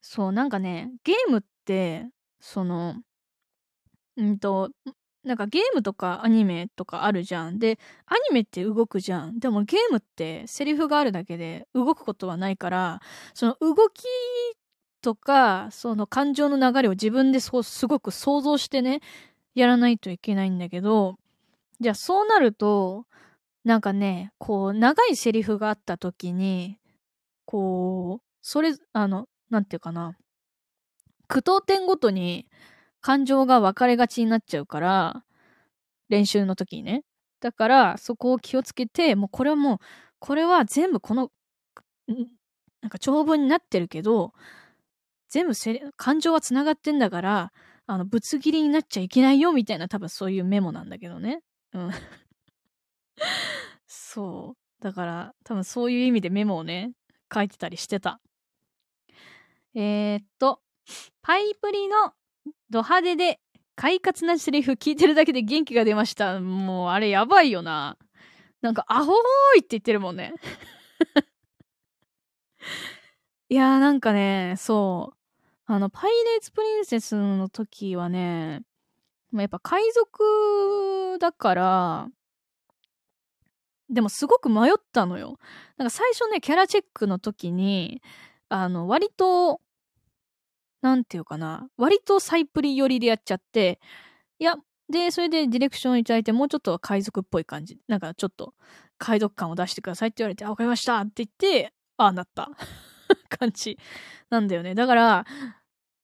[0.01, 2.09] そう、なんかね、ゲームって、
[2.41, 2.95] その、
[4.17, 4.71] うんと、
[5.25, 7.59] なんかゲームとかアニメとかあるじゃん。
[7.59, 9.39] で、アニメって動くじゃん。
[9.41, 13.01] でもゲームってセリフがあるだけで動くことはないから、
[13.35, 14.05] その動き
[15.03, 19.01] とか、その感情の流れを自分でそうすごく想像してね、
[19.55, 21.17] やらないといけないんだけど、
[21.81, 23.07] じゃあそうなると、
[23.69, 26.79] なんかね、こう、長いセリフがあった時に、
[27.45, 30.17] こう、それ、あの、なんていうかな、
[31.27, 32.47] 句読点ごとに
[33.03, 35.23] 感情が分かれがちになっちゃうから、
[36.09, 37.03] 練習の時にね。
[37.41, 39.79] だから、そこを気をつけて、もうこれはもう、
[40.19, 41.31] これは全部この、
[42.81, 44.33] なんか長文になってるけど、
[45.29, 45.53] 全部
[45.99, 47.53] 感情は繋がってんだから、
[47.87, 51.41] あの、ぶつ切りになっちゃいけないよ、みたいな多分そういうメモなんだけどね。
[51.75, 51.91] うん。
[54.19, 54.83] そう。
[54.83, 56.91] だから、多分そういう意味でメモをね、
[57.33, 58.21] 書いてたりしてた。
[59.77, 60.61] えー、っと、
[61.23, 62.15] パイプリの
[62.69, 63.39] ド派手で
[63.77, 66.41] 快活なセリフ聞いてるだけで元気が出ました。
[66.41, 67.97] もうあれやばいよな。
[68.61, 69.15] なんかアホー
[69.59, 70.35] いって言ってるもんね。
[73.49, 75.17] いやーなんかね、そう。
[75.67, 78.63] あの、パイレーツプリンセスの時はね、
[79.31, 82.09] まあやっぱ海賊だから、
[83.91, 85.39] でもすごく迷ったのよ。
[85.77, 88.03] なんか最初ね、キャラチェックの時に、
[88.49, 89.61] あの、割と、
[90.83, 93.81] なんていうかな、割とサイプリ寄りでやっちゃって、
[94.39, 94.57] いや、
[94.91, 97.79] で、それでディレクションいただいて、もうちょっと海賊っぽい感じ。
[97.89, 98.55] なんかちょっと、
[98.99, 102.51] 海賊感を出してくださいって言われて、あ、わかりましたって言って、ああ、なった。
[103.29, 103.79] 感じ
[104.31, 104.75] なんだよね。
[104.75, 105.27] だから、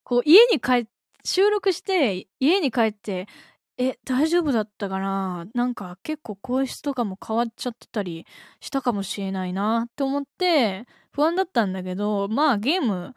[0.04, 0.90] こう、家に帰って、
[1.24, 3.26] 収録して、家に帰って、
[3.76, 5.46] え、大丈夫だったかな？
[5.52, 8.24] なんか結構声質とかも変わっちゃってたり
[8.60, 13.14] したかもしれないなって思って不安だったんだけど、まあゲーム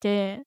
[0.00, 0.44] で、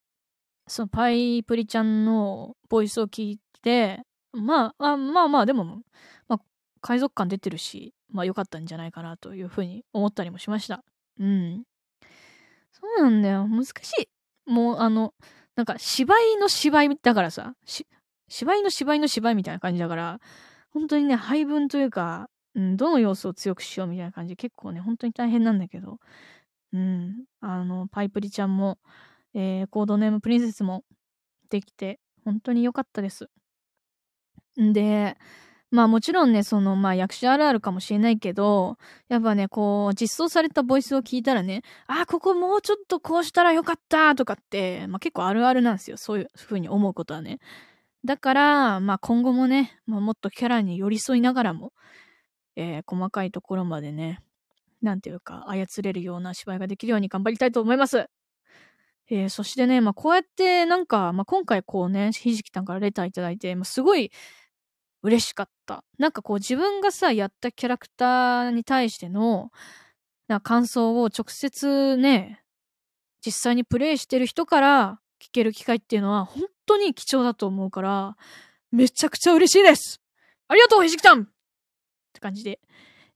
[0.68, 4.02] そのパイプリちゃんのボイスを聞いて、
[4.34, 5.84] まあ、あまあまあでも、
[6.28, 6.40] まあ
[6.82, 10.84] 海賊感出てるし、まあ良かったんじゃないかなというふうに思ったりもしました。
[11.20, 11.64] うん。
[12.72, 13.48] そうなんだよ。
[13.48, 13.72] 難し
[14.02, 14.10] い。
[14.50, 15.14] もうあの、
[15.56, 17.54] なんか芝居の芝居だからさ、
[18.30, 20.20] 芝居の芝居の芝居みたいな感じだから、
[20.72, 26.00] 本当にね、配分というか、うん、どの要素を強くしようみたいな感じで結構ね、本当に大変なんだけど、
[26.74, 28.78] うん、あの、パイプリちゃんも、
[29.34, 30.84] えー、コードネームプリンセスも
[31.50, 33.30] できて、本当に良かったです。
[34.60, 35.18] んで、
[35.72, 45.98] まあもちろんね、その、まあ役者あるあるかもしれないけど、やっぱね、こう、実装されたボイスを聞いたらね、あ、ここもうちょっとこうしたらよかったとかって、まあ結構あるあるなんですよ。
[45.98, 47.40] そういう風に思うことはね。
[48.06, 51.74] だから、まあ今後もね、まあ、もっとキャラに寄り添いながらも、
[52.56, 54.20] えー、細かいところまでね、
[54.82, 58.10] なんていうか、操れるような芝居ができるように頑張りたいと思います。
[59.12, 64.12] えー、そしてね、まあこうやってなんか、まあ今回こうね、ひじきさんからレターいただいて、まあ、すごい
[65.04, 65.84] 嬉しかった。
[65.98, 69.52] なんかこう自分がさ、やったキャラクターに対しての、
[70.28, 72.44] な感想を直接ね、
[73.26, 78.18] 実際にプレイしてる人から聞ける機会っていうのは本当に貴重だと思うから、
[78.72, 80.00] めちゃくちゃ嬉しいです
[80.48, 81.26] ありがとうひじきさんっ
[82.14, 82.60] て感じで、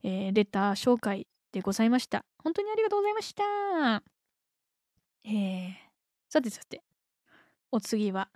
[0.02, 2.24] えー、レター紹介でございました。
[2.42, 4.02] 本当にありがとうございました。
[5.24, 5.72] えー、
[6.28, 6.82] さてさて、
[7.70, 8.28] お次は、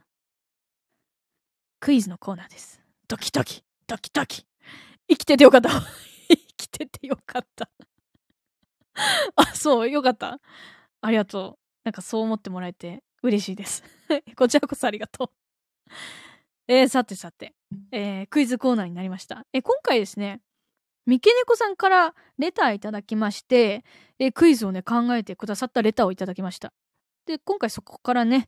[1.80, 2.80] クイズのコーナーです。
[3.06, 4.46] ドキドキ、ドキドキ。
[5.08, 5.70] 生きててよかった。
[6.28, 7.70] 生きててよかった。
[9.36, 10.40] あ、そう、よかった。
[11.00, 11.58] ありがとう。
[11.84, 13.82] なんかそう思ってもらえて嬉しいです。
[14.36, 15.30] こちらこそありがとう。
[16.68, 17.54] えー、さてさて、
[17.92, 19.46] えー、クイズコーナーになりました。
[19.52, 20.40] えー、今回ですね、
[21.06, 23.84] 三毛猫さんからレターいただきまして、
[24.18, 26.74] え、クイズをね、考えてくださったレターをいただきました。
[27.24, 28.46] で、今回そこからね、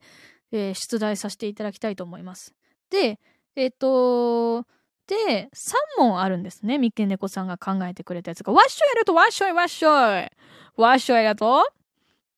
[0.53, 2.55] え、出題させていただきたいと思います。
[2.90, 3.18] で、
[3.57, 4.66] えっ、と
[5.07, 6.79] で、3問あるんですね。
[6.79, 8.53] 三毛猫さんが考えてくれたやつが。
[8.53, 10.29] わっしょいありがとわっしょいわっしょい
[10.77, 11.66] わっしょいありがと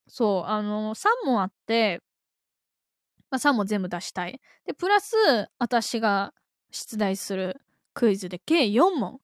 [0.08, 2.00] そう、あの、3問あって、
[3.32, 4.40] まあ、3問全部出したい。
[4.66, 5.16] で、プラス、
[5.58, 6.34] 私が
[6.70, 7.62] 出題する
[7.94, 9.20] クイズで計4問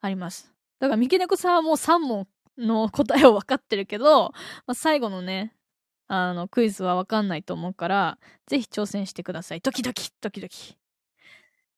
[0.00, 0.52] あります。
[0.80, 2.26] だから、三毛猫さんはもう3問
[2.58, 4.32] の答えを分かってるけど、
[4.66, 5.54] まあ、最後のね、
[6.08, 9.60] あの、クイズは分かんないと思うから、ぜひ挑戦してください。
[9.60, 10.76] ドキドキ、ドキドキ。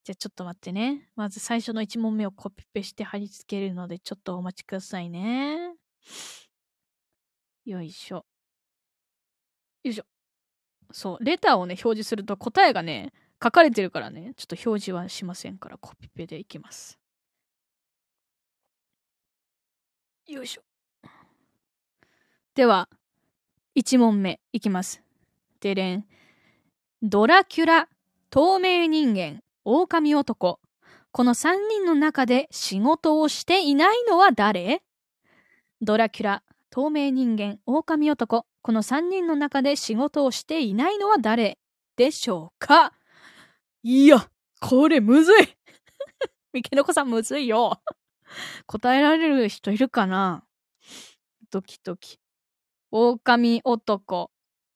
[0.04, 1.10] じゃあちょっと待ってね。
[1.14, 5.74] まず最初の1問目をコピペして貼り付けるので、ちょっとお待ちくださいね。
[7.66, 8.24] よいしょ。
[9.84, 10.15] よいしょ。
[10.92, 16.98] そう、レターをね、表示すると答えがね、書かれてるからね、ちょっと表示はしませんから、コピペでいきます。
[20.26, 20.62] よいしょ。
[22.54, 22.88] では、
[23.76, 25.02] 1問目いきます。
[25.60, 26.06] でれん。
[27.02, 27.88] ドラキュラ、
[28.30, 30.60] 透明人間、狼男。
[31.12, 34.82] この3人の中で仕事をしていないのは誰？
[35.82, 38.46] ドラキュラ、透明人間、狼男。
[38.66, 41.56] この3人の中で仕事をしていないのは誰？
[41.94, 42.92] でしょうか？
[43.84, 44.28] いや、
[44.60, 45.36] これむずい
[46.52, 47.80] 三毛の子さんむずいよ
[48.66, 50.42] 答えられる人いるかな？
[51.52, 52.18] ドキドキ。
[52.90, 54.32] 狼男。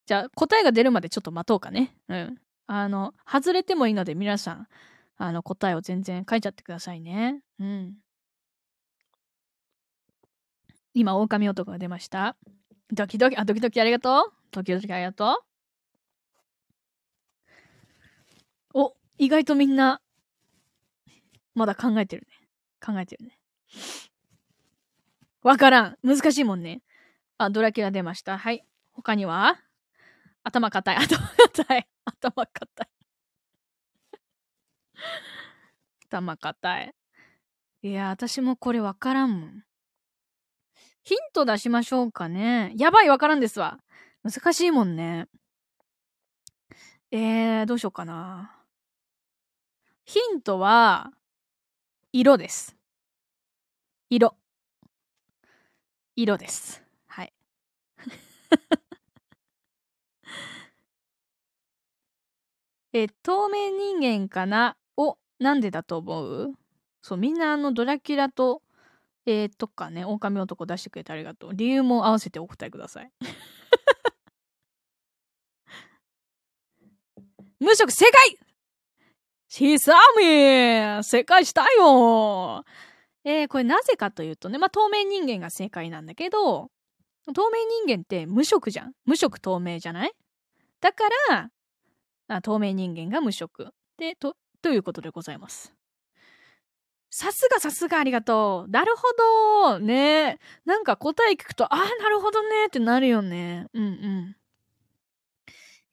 [0.07, 1.93] じゃあ、答えが出るまでちょっと待とうかね。
[2.07, 2.41] うん。
[2.69, 4.69] あの、外れてもいいので、皆さん、
[5.17, 7.43] あの、答えを全然書いちゃってくださいね。
[7.59, 7.97] うん。
[10.95, 12.37] 今、狼男が出ました。
[12.93, 14.33] ドキドキ、あ、ドキドキありがとう。
[14.51, 15.43] ドキドキありがと
[18.75, 18.79] う。
[18.79, 20.01] お、意外とみんな、
[21.55, 22.49] まだ考えてるね。
[22.85, 23.39] 考えてるね。
[25.43, 25.99] わからん。
[26.03, 26.83] 難しいもんね。
[27.39, 28.39] あ、ドラキュラ出ました。
[28.39, 28.65] はい。
[28.93, 29.57] 他には？
[30.43, 30.97] 頭硬い。
[30.97, 31.19] 頭
[31.55, 31.89] 硬い。
[32.05, 32.89] 頭硬い。
[36.09, 36.95] 頭硬い。
[37.83, 39.65] いや、私もこれわからんもん。
[41.05, 42.73] ヒント出しましょうかね。
[42.77, 43.79] やばい、わからんですわ。
[44.23, 45.29] 難しいもんね。
[47.11, 48.57] えー、どうしようかな。
[50.05, 51.13] ヒントは、
[52.13, 52.77] 色です。
[54.11, 54.37] 色。
[56.17, 56.83] 色です。
[57.07, 57.33] はい。
[62.93, 64.77] え、透明人間かな？
[64.97, 66.55] を、なんでだと思う？
[67.03, 68.63] そう、みんなあの、ドラキュラと、
[69.31, 71.51] えー、とかね、狼男出してくれてありがとう。
[71.55, 73.13] 理由も合わせてお答えください。
[77.61, 78.39] 無職正解
[79.49, 80.25] ひさみ
[81.05, 82.65] 正解したよ
[83.25, 86.71] えー、これなぜかというとね、まあ、透明人間が正解なんだけど、
[87.35, 90.13] 透明人間って無色じゃん無色透明じゃない？
[90.81, 91.51] だから、
[92.29, 93.69] あ透明人間が無色。
[93.99, 95.73] で、と、ということでございます。
[97.11, 98.71] さすがさすがありがとう。
[98.71, 99.03] なるほ
[99.73, 99.79] ど。
[99.81, 103.67] ねなんか答え聞くと、ああ、なるほどねってなるよね。
[103.75, 104.37] うんうん。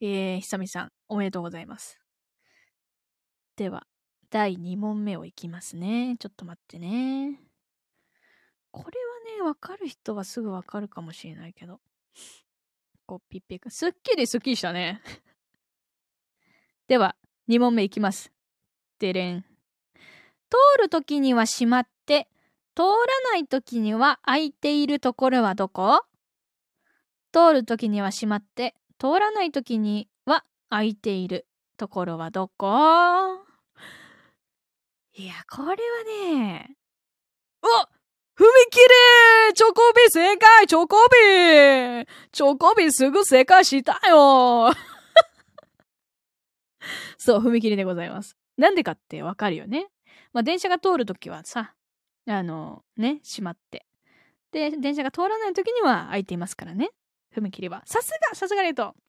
[0.00, 1.98] えー、ひさみさん、おめでとうございます。
[3.56, 3.86] では、
[4.30, 6.16] 第2問目をいきますね。
[6.20, 7.40] ちょっと待ってね。
[8.70, 9.00] これ
[9.34, 11.80] はね、わかる人はすぐわかるかもしれないけど。
[13.06, 15.02] こう、ピッピッすっきりすっきりしたね。
[16.86, 17.16] では、
[17.48, 18.30] 2問目いきます。
[19.00, 19.47] でれん。
[20.50, 22.28] 通るときには閉まって、
[22.74, 26.02] 通らないときには空いているところはどこ？
[27.32, 32.66] 通るときには閉まって、通らないときには空いているところはどこ？
[35.14, 35.74] いや、これは
[36.32, 36.76] ね、
[37.62, 37.66] お
[38.40, 38.78] 踏切!
[39.54, 40.66] チョコビ正解!
[40.68, 42.06] チョコビ!
[42.30, 44.72] チョコビすぐ正解したよ!
[47.18, 48.36] そう、踏切でございます。
[48.56, 49.88] なんでかってわかるよね。
[50.32, 51.74] まあ、電車が通るときはさ、
[52.26, 53.86] あの、ね、閉まって。
[54.52, 56.90] で、電車が通らないときには開いていますからね。
[57.34, 57.82] 踏切は。
[57.86, 59.02] さすがさすがありがとう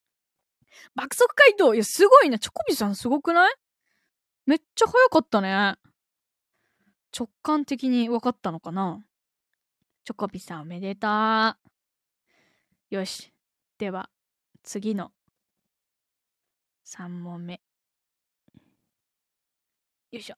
[0.96, 2.38] 爆速回答いや、すごいな。
[2.40, 3.54] チョコビさんすごくない？
[4.46, 5.76] めっちゃ早かったね。
[7.18, 9.04] 直感的に分かったのかな？
[10.04, 11.58] チョコビさんおめでとう。
[12.96, 13.34] よし。
[13.78, 14.10] では、
[14.64, 15.12] 次の
[16.86, 17.62] 3問目。
[20.12, 20.36] よいしょ。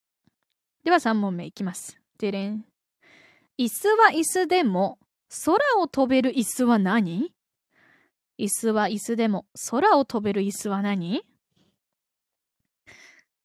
[0.83, 1.99] では3問目いきます。
[2.17, 2.65] でれん。
[3.59, 4.97] 椅子は椅子でも、
[5.45, 7.31] 空を飛べる椅子は何？
[8.39, 11.23] 椅子は椅子でも、空を飛べる椅子は何？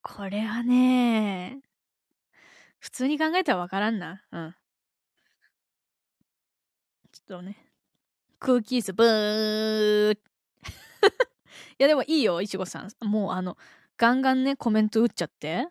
[0.00, 1.60] これはね、
[2.78, 4.22] 普通に考えたらわからんな。
[4.32, 4.54] うん。
[7.12, 7.56] ちょっとね。
[8.38, 10.18] 空気椅子、ブー い
[11.78, 12.90] やでもいいよ、いちごさん。
[13.06, 13.58] もうあの、
[13.98, 15.68] ガンガンね、コメント打っちゃって。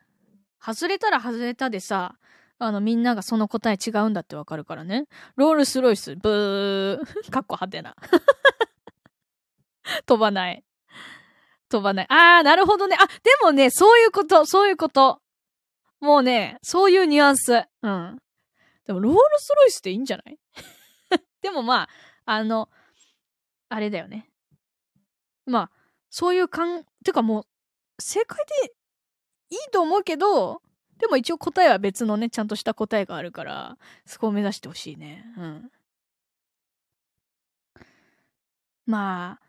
[0.59, 2.15] 外れたら外れたでさ、
[2.57, 5.07] あの、みんながその答え違うんだってわかるからね。
[5.35, 6.99] ロールスロイス、ブー。
[7.31, 7.95] かっこはてな。
[10.05, 10.63] 飛ばない。
[11.69, 12.05] 飛ばない。
[12.09, 12.95] あー、なるほどね。
[12.99, 15.21] あ、でもね、そういうこと、そういうこと。
[15.99, 17.63] もうね、そういうニュアンス。
[17.81, 18.17] うん。
[18.85, 20.37] でも、ロールスロイスっていいんじゃない？
[21.41, 21.89] でもまあ、
[22.25, 22.69] あの、
[23.69, 24.29] あれだよね。
[25.45, 25.71] まあ、
[26.09, 27.45] そういう感、てかもう、
[27.99, 28.73] 正解で
[29.49, 30.61] いいと思うけど、
[30.97, 35.25] でも一応答えは別のね、ちゃんとした答えがあるから、そこを目指してほしいね。
[35.37, 35.71] うん。
[38.85, 39.45] まあ、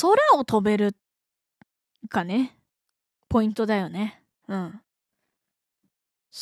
[0.00, 0.96] 空を飛べる
[2.08, 2.58] がね、
[3.28, 4.22] ポイントだよね。
[4.48, 4.80] うん。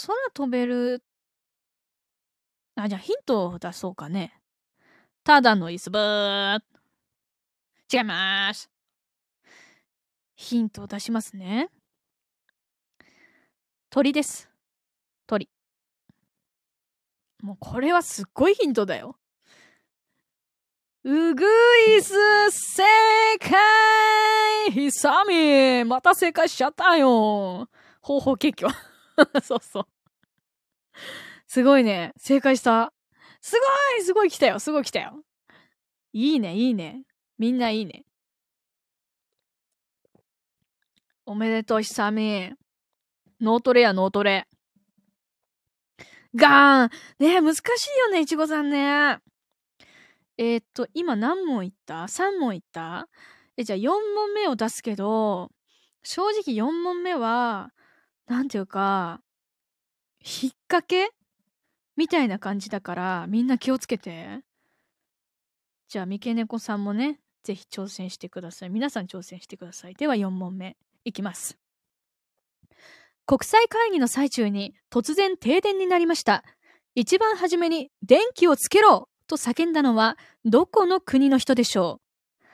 [0.07, 1.03] 空飛べる、
[2.77, 4.41] あ、じゃあヒントを出そうかね。
[5.23, 6.61] ただの椅子、ブー
[7.93, 8.71] 違います。
[10.35, 11.71] ヒントを出しますね。
[13.95, 14.51] 鳥です。
[15.29, 15.49] 鳥。
[17.41, 19.17] もうこれはすっごいヒントだよ。
[21.05, 21.45] うぐ
[21.97, 22.13] いす
[22.51, 22.83] 正
[23.39, 27.69] 解ひさみまた正解しちゃったよ
[28.01, 28.75] 方法結局。
[29.45, 29.87] そうそう。
[31.47, 32.15] すごいね。
[32.17, 32.93] 正解した。
[33.41, 35.23] すごいすごい来たよすごい来たよ。
[36.13, 37.05] いいね、いいね。
[37.39, 38.05] みんないいね。
[41.27, 42.57] おめでとう、ひさみ。
[43.45, 44.49] 脳トレや、脳トレ。
[46.35, 49.19] ガーンね難しいよね、いちごさんね。
[50.37, 53.09] えー、っと、今何問いった ?3 問いった？
[53.57, 55.53] え、じゃあ4問目を出すけど、
[56.03, 57.71] 正直4問目は、
[58.27, 59.21] なんていうか、
[60.21, 61.11] 引っ掛け？
[61.97, 64.41] みたいな感じだから、みんな気をつけて。
[65.89, 68.71] じゃあ、三毛猫さんもね、ぜひ挑戦してください。
[68.71, 69.95] 皆さん挑戦してください。
[69.95, 71.64] では4問目いきます。
[73.27, 76.45] 国際会議の最中に突然停電になりました。
[76.95, 82.45] 一番初めに電気をつけろと叫んだのはどこの国の人でしょう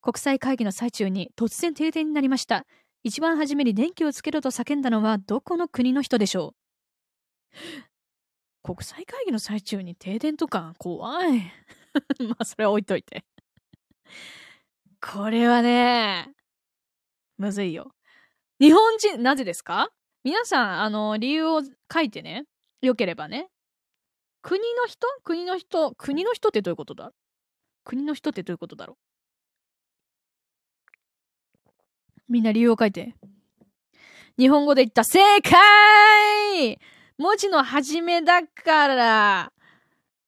[0.00, 2.66] 国際会議の最中に突然停電になりました。
[3.02, 7.52] 一番初めに電気をつけろと叫んだのはどこの国の人でしょう
[8.62, 10.74] 国際会議の最中に停電とか？
[10.78, 11.42] 怖い。
[12.26, 13.26] まあそれは置いといて。
[15.02, 16.32] これはね、
[17.36, 17.94] むずいよ。
[18.58, 19.90] 日本人、なぜですか？
[20.24, 22.44] 皆さん、あの、理由を書いてね。
[22.80, 23.48] よければね。
[24.40, 25.06] 国の人？
[25.22, 27.12] 国の人、国の人ってどういうことだ？
[27.84, 28.96] 国の人ってどういうことだろ
[31.68, 32.32] う？
[32.32, 33.14] みんな理由を書いて。
[34.38, 36.78] 日本語で言った正解
[37.18, 39.54] 文字の始めだからっ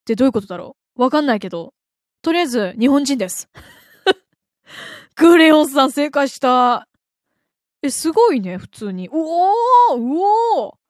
[0.05, 1.03] てどういうことだろう？
[1.03, 1.73] わかんないけど。
[2.21, 3.49] とりあえず、日本人です。
[5.17, 6.87] グレオンさん正解した。
[7.87, 9.09] え、すごいね、普通に。
[9.09, 10.19] うおーう
[10.61, 10.87] おー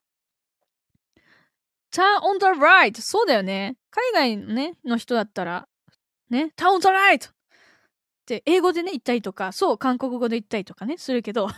[1.93, 3.77] turn on the right そうだよね。
[3.91, 5.67] 海外のね、の人だったら、
[6.29, 7.33] ね、turn on the right っ
[8.27, 11.49] て英語でね、言ったりとか、そう、韓国語で言ったりとかね、するけど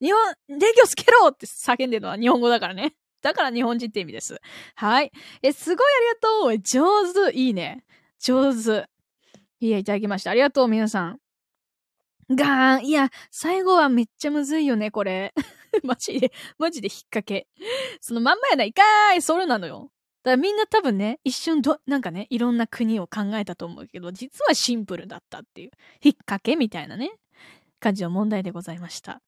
[0.00, 2.94] 日本、電気をつけろって叫んでるのは日本語だからね。
[3.22, 4.38] だから日本人って意味です。
[4.74, 5.10] はい。
[5.42, 7.84] え、すごいありがとう上手いいね。
[8.20, 8.86] 上手。
[9.60, 10.30] いや、いただきました。
[10.30, 11.23] ありがとう、皆さん。
[12.30, 15.34] ガーンいや、最後はめっちゃむずいよね、これ。
[15.82, 17.48] マジで、マジで引っ掛け。
[18.00, 19.90] そのまんまやないかーいそれなのよ。
[20.22, 25.70] だからみんな多分ね、一瞬ど、なんかね、いろんな国を考えたと思うけど、実はシンプルだったっていう、
[26.02, 27.12] 引っ掛けみたいなね、
[27.80, 29.20] 感じの問題でございました。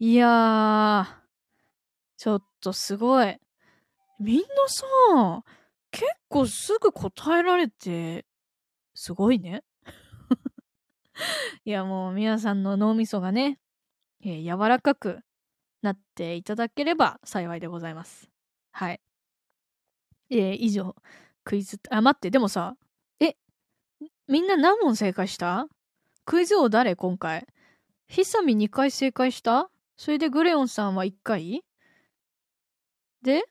[0.00, 1.06] いやー、
[2.16, 3.38] ちょっとすごい。
[4.18, 5.44] みんなさ、
[5.90, 8.26] 結構すぐ答えられて、
[8.94, 9.62] すごいね。
[11.64, 13.58] いやもう皆さんの脳みそがね、
[14.22, 15.20] えー、柔らかく
[15.82, 18.30] なっていただければ幸いでございます。
[18.72, 19.00] はい。
[20.30, 20.96] えー、以上、
[21.44, 22.76] クイズ、あ、待って、でもさ、
[23.20, 23.36] え、
[24.26, 25.68] みんな何問正解した？
[26.24, 26.96] クイズ王誰？
[26.96, 27.46] 今回。
[28.08, 29.70] ヒサミ2回正解した？
[29.96, 31.62] それでグレオンさんは1回？
[33.22, 33.44] で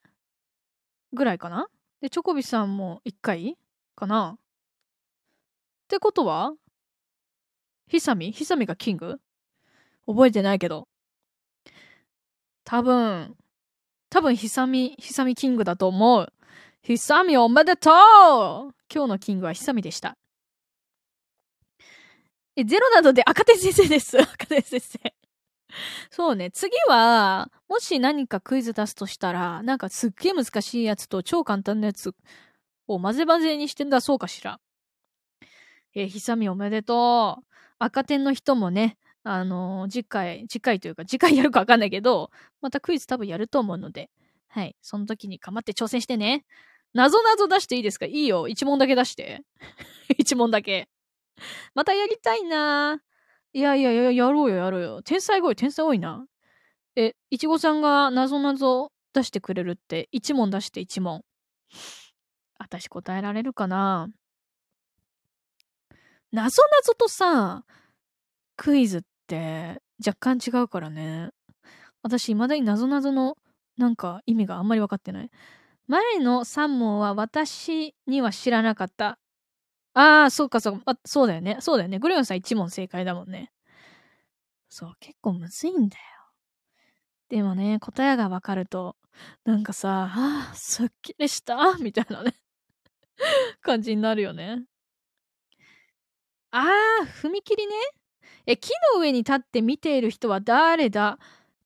[1.14, 1.70] ぐらいかな？
[2.02, 3.58] で、チョコビさんも1回
[3.96, 4.36] かな？
[4.36, 4.40] っ
[5.88, 6.54] てことは
[7.94, 9.20] ヒサミヒサミがキング
[10.08, 10.88] 覚えてないけど。
[12.64, 13.36] 多分、
[14.10, 16.34] 多分ヒサミ、ヒサミキングだと思う。
[16.82, 17.94] ヒサミおめでとう
[18.92, 20.18] 今日のキングはヒサミでした。
[22.56, 24.18] え、ゼロなどで赤手先生です。
[24.20, 25.14] 赤手先生。
[26.10, 26.50] そうね。
[26.50, 32.16] 次は、もし何かクイズ出すとしたら、なんかすっげえ難しいやつと超簡単なやつ
[32.88, 34.60] を混ぜ混ぜにして出そうかしら。
[35.96, 37.46] えー、ひさみおめでとう。
[37.80, 44.10] 赤点の人もね、あのー、次回、次回というか、次回やるかわかんないけど、またクイズ多分やると思うので、
[44.48, 44.76] はい。
[44.82, 46.46] その時に頑張って挑戦してね。
[46.94, 48.06] 謎謎出していいですか？
[48.06, 48.48] いいよ。
[48.48, 49.44] 一問だけ出して。
[50.18, 50.90] 一問だけ。
[51.74, 53.02] またやりたいな
[53.54, 55.02] いやいやいや、やろうよ、やろうよ。
[55.04, 56.26] 天才多い、天才多いな。
[56.96, 61.24] え、いちごさんが謎謎出してくれるって、一問出して一問。
[62.60, 64.10] 私答えられるかな？
[66.34, 67.64] 謎謎とさ、
[68.58, 71.30] クイズって若干違うからね。
[72.02, 73.38] 私、未だに謎々の
[73.78, 75.30] なんか意味があんまり分かってない。
[75.88, 79.20] 前の3問は私には知らなかった。
[79.94, 81.58] ああ、そうかそうか、あ、そうだよね。
[81.60, 82.00] そうだよね。
[82.00, 83.52] グレオンさん1問正解だもんね。
[84.70, 86.04] そう、結構むずいんだよ。
[87.30, 88.96] でもね、答えが分かると、
[89.46, 92.34] なんかさ、ああ、すっきりしたみたいなね
[93.62, 94.64] 感じになるよね。
[96.56, 96.60] あ
[97.02, 97.74] あ、踏切ね。
[98.46, 101.18] え、木の上に立って見ている人は誰だ？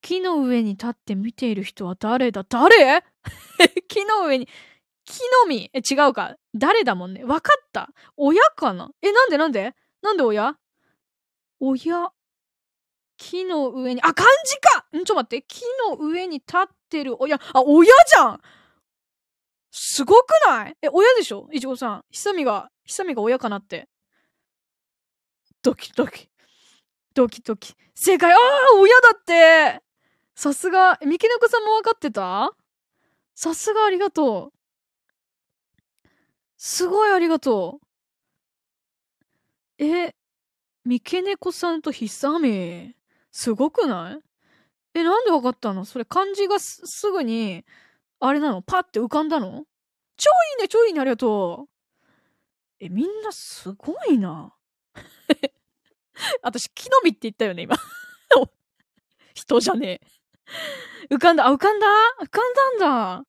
[0.02, 2.46] 木の上に立って見ている人は誰だ？
[2.46, 3.04] 誰？
[3.90, 4.48] 木の上に、
[5.04, 5.70] 木の実？
[5.74, 6.38] え、違うか。
[6.56, 7.26] 誰だもんね。
[7.26, 7.90] わかった。
[8.16, 8.90] 親かな？
[9.02, 9.38] え、なんで？
[9.38, 9.76] なんで？
[10.02, 10.56] なんで親？
[11.60, 12.10] 親。
[13.18, 15.42] 木の上に、あ、漢字かんちょっと待って。
[15.46, 17.36] 木の上に立ってる親。
[17.36, 18.42] あ、親じゃん
[19.72, 20.78] すごくない？
[20.82, 21.50] え、親でしょ？
[21.52, 22.06] いちごさん。
[22.10, 23.90] ひさみが、ひさみが親かなって。
[25.62, 26.30] ドキドキ。
[27.14, 27.74] ドキドキ。
[27.96, 28.40] 正解ああ
[28.80, 29.82] 親だって
[30.36, 30.98] さすが。
[31.04, 32.52] 三毛猫さんも分かってた？
[33.36, 34.58] さすがありがとう。
[36.58, 37.80] すごいありがと
[39.80, 39.84] う。
[39.84, 40.16] え、
[40.86, 42.96] 三毛猫さんとひさみ？
[43.32, 44.20] すごくない？
[44.94, 45.86] え、なんで分かったの？
[45.86, 47.66] それ漢字がすぐに、
[48.20, 48.62] あれなの？
[48.62, 49.66] パッて浮かんだの？
[50.18, 51.70] 超いいね超いいねありがとう。
[52.80, 54.54] え、みんなすごいな。
[56.42, 57.76] 私、木の実って言ったよね、今。
[59.34, 60.02] 人じゃね
[61.10, 61.16] え。
[61.16, 61.88] 浮かんだ、あ、浮かんだ？
[62.22, 63.26] 浮かんだんだ。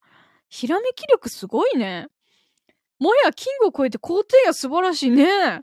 [0.48, 2.08] ひらめき力すごいね。
[2.98, 5.62] もやキングを超えて皇帝や素晴らしいね。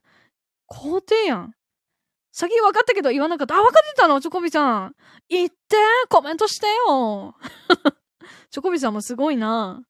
[0.68, 1.56] 皇帝やん。
[2.32, 3.56] 先分かったけど言わなかった。
[3.56, 4.22] あ、分かってたの？
[4.22, 4.96] チョコビさん。
[5.28, 5.56] 言って
[6.10, 7.36] コメントしてよ
[8.52, 9.84] チョコビさんもすごいな。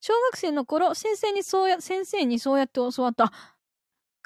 [0.00, 3.32] 小学生の頃、先生にそうや、先生にそうやって教わった。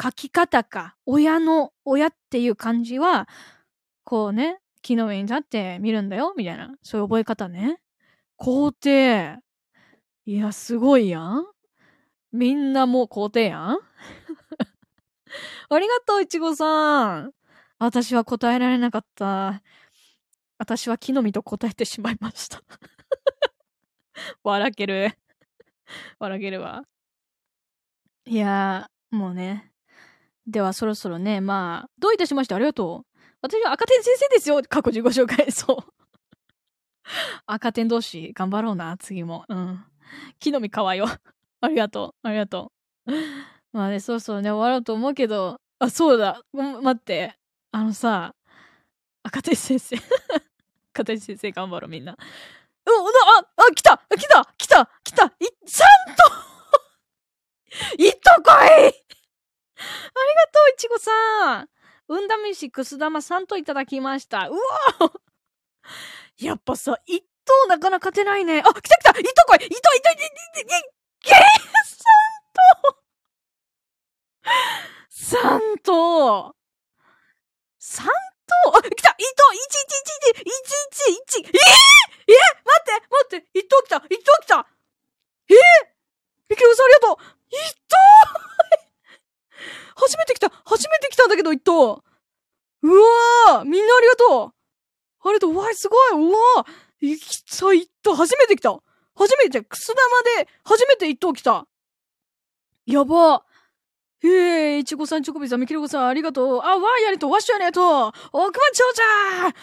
[0.01, 0.97] 書き方か。
[1.05, 3.29] 親の、親っていう漢字は、
[4.05, 6.75] こうね、木の上に立って見るんだよ、みたいな。
[6.83, 7.81] そういう覚え方ね。
[8.37, 9.37] 皇帝。
[10.25, 11.45] いや、すごいやん。
[12.33, 13.79] みんなもう皇帝やん。
[15.69, 17.33] ありがとう、いちごさん。
[17.79, 19.63] 私は答えられなかった。
[20.59, 22.63] 私は木の実と答えてしまいました
[24.45, 25.17] 笑ける。
[26.19, 26.85] 笑けるわ。
[28.27, 29.70] いやー、もうね。
[30.47, 33.19] では、そろそろね、まあ、どういたしましてありがとう。
[33.43, 34.61] 私は赤点先生ですよ。
[34.69, 35.51] 過去自己紹介。
[35.53, 35.77] そう。
[37.47, 39.45] 赤点同士、頑張ろうな、次も。
[39.49, 39.85] うん。
[40.39, 41.07] 木の実かわよ。
[41.61, 42.29] ありがとう。
[42.29, 42.73] ありがと
[43.07, 43.13] う。
[43.73, 46.43] まあね、そろそろね、終わろうと思うけど、あ、そうだ。
[46.53, 47.37] 待って。
[47.73, 48.35] あのさ、
[49.23, 49.97] 赤点先生。
[50.93, 52.13] 赤点先生頑張ろう、みんな。
[52.13, 52.19] うあ、
[53.57, 55.31] あ、来た来た来た来たい、
[55.67, 58.51] ちゃんといっとこ
[58.89, 59.20] い
[59.81, 61.69] ありがとう、いちごさん。
[62.09, 64.49] うんだめしくす玉さんといただきました。
[64.49, 64.61] うわ
[66.39, 68.63] やっぱさ、一等なかなか勝てないね。
[68.65, 69.11] あ、来た来た。
[69.19, 69.65] いっとこい。
[69.65, 70.01] いっといっといいっ
[70.55, 70.65] とい
[71.23, 71.37] ゲー
[75.09, 76.57] さんと
[77.79, 78.13] さんと
[78.77, 79.11] あ、来た。
[79.11, 79.45] いっと
[81.39, 81.47] !1111111!
[81.47, 81.57] えぇ、ー、
[82.33, 83.47] え、待って待って。
[83.55, 83.97] 一等来た。
[84.11, 84.67] 一等来た。
[85.49, 85.59] えぇ、ー、
[86.49, 87.17] ミケオさんありがとう。
[87.51, 87.57] 一
[87.89, 87.97] 等
[89.97, 92.03] 初めて来た初めて来たんだけど一等
[92.83, 94.55] うわーみんなありがとう。
[95.23, 96.29] ありがとううわすごい。
[96.29, 98.79] うわーきた一等初めて来た。
[99.15, 99.97] 初めて、くす玉
[100.45, 101.67] で初めて一等来た。
[102.87, 103.45] やば
[104.23, 106.61] ええー、いちごさん、チョコビさん、みきろこさん、ありがとう。
[106.63, 107.85] あ、わーやりと、わっしょやりとう。
[107.85, 108.85] 億万長
[109.45, 109.55] 者。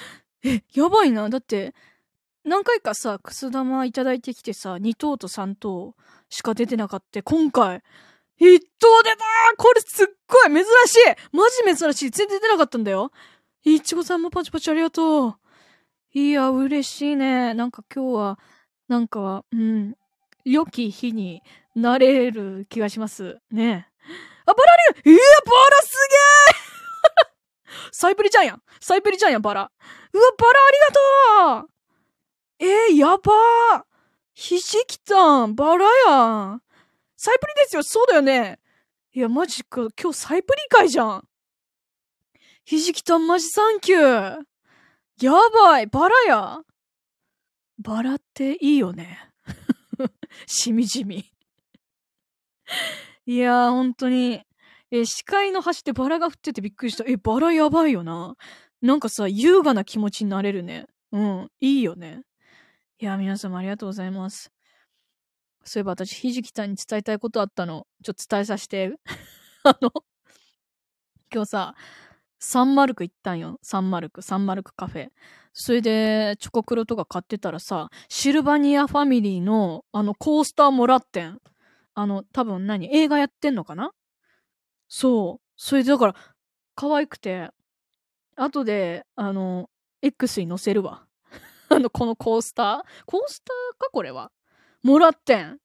[0.43, 1.29] え、やばいな。
[1.29, 1.73] だって、
[2.43, 5.95] 何回かさ、くす玉いただいてきてさ、2等と3等
[6.29, 7.21] しか出てなかった。
[7.21, 7.83] 今回、
[8.39, 9.23] 1等出た
[9.57, 13.11] これすっごい珍しいマジ珍しい全然出なかったんだよ。
[13.63, 15.35] いちごさんもパチパチありがとう。
[16.13, 17.53] いや、嬉しいね。
[17.53, 18.39] なんか今日は、
[18.87, 19.95] なんか、うん、
[20.45, 21.41] 良き日に
[21.75, 23.37] なれる気がします。
[23.51, 23.87] ね。
[24.45, 26.15] あ、バラあるいや、バラすげ
[26.53, 28.61] え サイプリちゃんやん。
[28.79, 29.71] サイプリちゃんやん、バラ。
[30.13, 31.77] うわ、バラありがとう
[32.59, 33.83] えー、やばー
[34.33, 36.15] ひじきたん、バラや
[36.55, 36.61] ん。
[37.17, 38.59] サイプリですよ、そうだよね。
[39.13, 41.27] いや、マジか、今日サイプリ会じゃん。
[42.63, 44.37] ひじきたん、マジサンキュー。
[45.21, 46.59] やばい、バラや。
[47.79, 49.31] バラっていいよね。
[50.45, 51.25] しみじみ。
[53.25, 54.43] いやー、ほんとに。
[54.91, 57.03] え、視界の端でバラが降っててびっくりした。
[57.07, 58.35] え、バラやばいよな。
[58.81, 60.85] なんかさ、優雅な気持ちになれるね。
[61.11, 62.21] うん、いいよね。
[62.99, 64.51] いや、皆様ありがとうございます。
[65.67, 67.87] そういえば私、ひじきさんに伝えたいことあったの。
[68.01, 68.97] ちょっと伝えさせて。
[69.63, 69.91] あの、
[71.33, 71.75] 今日さ、
[72.39, 73.59] サンマルク行ったんよ。
[73.61, 75.09] サンマルク、サンマルクカフェ。
[75.51, 81.41] それで、チョコクロとか買ってたらさ、シルバニアファミリーの、あの、コースターもらってん。
[81.95, 83.91] あの、多分何映画やってんのかな？
[84.87, 85.45] そう。
[85.57, 86.15] それでだから、
[86.75, 87.49] 可愛くて、
[88.37, 89.69] 後で、あの、
[90.01, 91.07] X に載せるわ。
[91.69, 93.03] あの、このコースター？
[93.05, 94.31] コースターかこれは？
[94.87, 95.57] もらってん。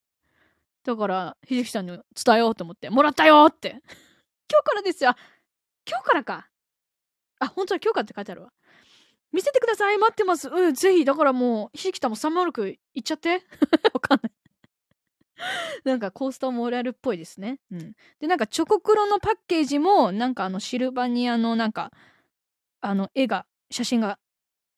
[0.84, 3.70] だから、ひじきさんに伝えようと思って、もらったよって。
[3.70, 5.14] 今日からですよ。
[5.88, 6.48] 今日からか。
[7.38, 8.52] あ、本当は許可って書いてあるわ。
[9.30, 11.04] 見せてください待ってますうん、ぜひ。
[11.04, 13.46] だからもう、ひじきたも306行っちゃって
[13.94, 14.32] わかんない。
[15.84, 17.60] なんかコースターもらえるっぽいですね。
[17.70, 17.92] うん。
[18.18, 21.92] で、なんかチョコクロのパッケージも、なんかあのシルバニアのなんか、
[22.80, 24.18] あの絵が、写真が、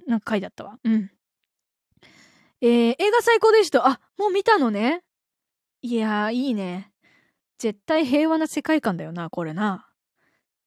[0.06, 0.78] なんか書いてあったわ。
[0.84, 1.10] うん。
[2.64, 3.86] えー、映画最高でした。
[3.86, 5.02] あ、もう見たのね。
[5.82, 6.90] いやー、いいね。
[7.58, 9.86] 絶対平和な世界観だよな、これな。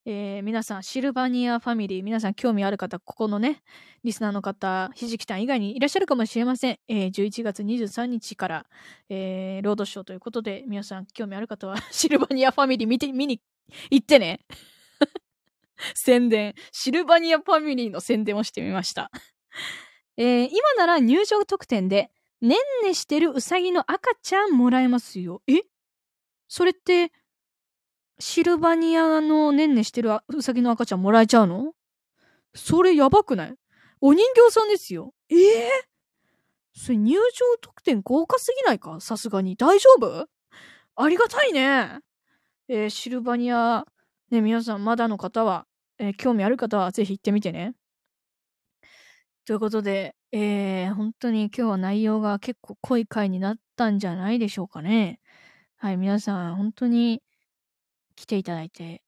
[0.06, 3.64] えー、皆さん、シルバニアファミリー、皆さん興味ある方、ここのね、
[4.04, 6.78] リスナーの方、ひじきたん以外にいらっしゃるかもしれません。
[6.88, 8.66] えー、11月23日から、
[9.10, 13.42] えー、ロードショーということで、皆さん興味ある方は、 シルバニアファミリー見て、見に
[13.90, 14.42] 行ってね。
[15.96, 16.54] 宣伝。
[16.72, 19.10] シルバニアファミリーの宣伝をしてみました。
[20.18, 22.12] えー、今なら入場特典で、
[22.42, 25.42] ねんねしてるうさぎの赤ちゃんもらえますよ。
[25.48, 25.62] え？
[26.48, 27.12] それって、
[28.20, 31.74] シルバニアのねんねしてるうさぎの赤ちゃんもらえちゃうの？
[32.56, 33.56] それやばくない？
[34.02, 35.14] お人形さんですよ。
[35.30, 37.22] ええー、それ入場
[37.62, 39.00] 特典豪華すぎないか？
[39.00, 39.56] さすがに。
[39.56, 40.28] 大丈夫？
[40.96, 42.00] ありがたいね。
[42.68, 43.86] えー、シルバニア、
[44.30, 45.66] ね、皆さんまだの方は、
[46.00, 47.74] えー、興味ある方はぜひ行ってみてね。
[49.48, 55.22] ということで、えー、本当に今日は内容が結構濃い回になったんじゃないでしょうかね。
[55.78, 57.24] はい、皆さん本当に
[58.18, 59.04] 来ていただいて、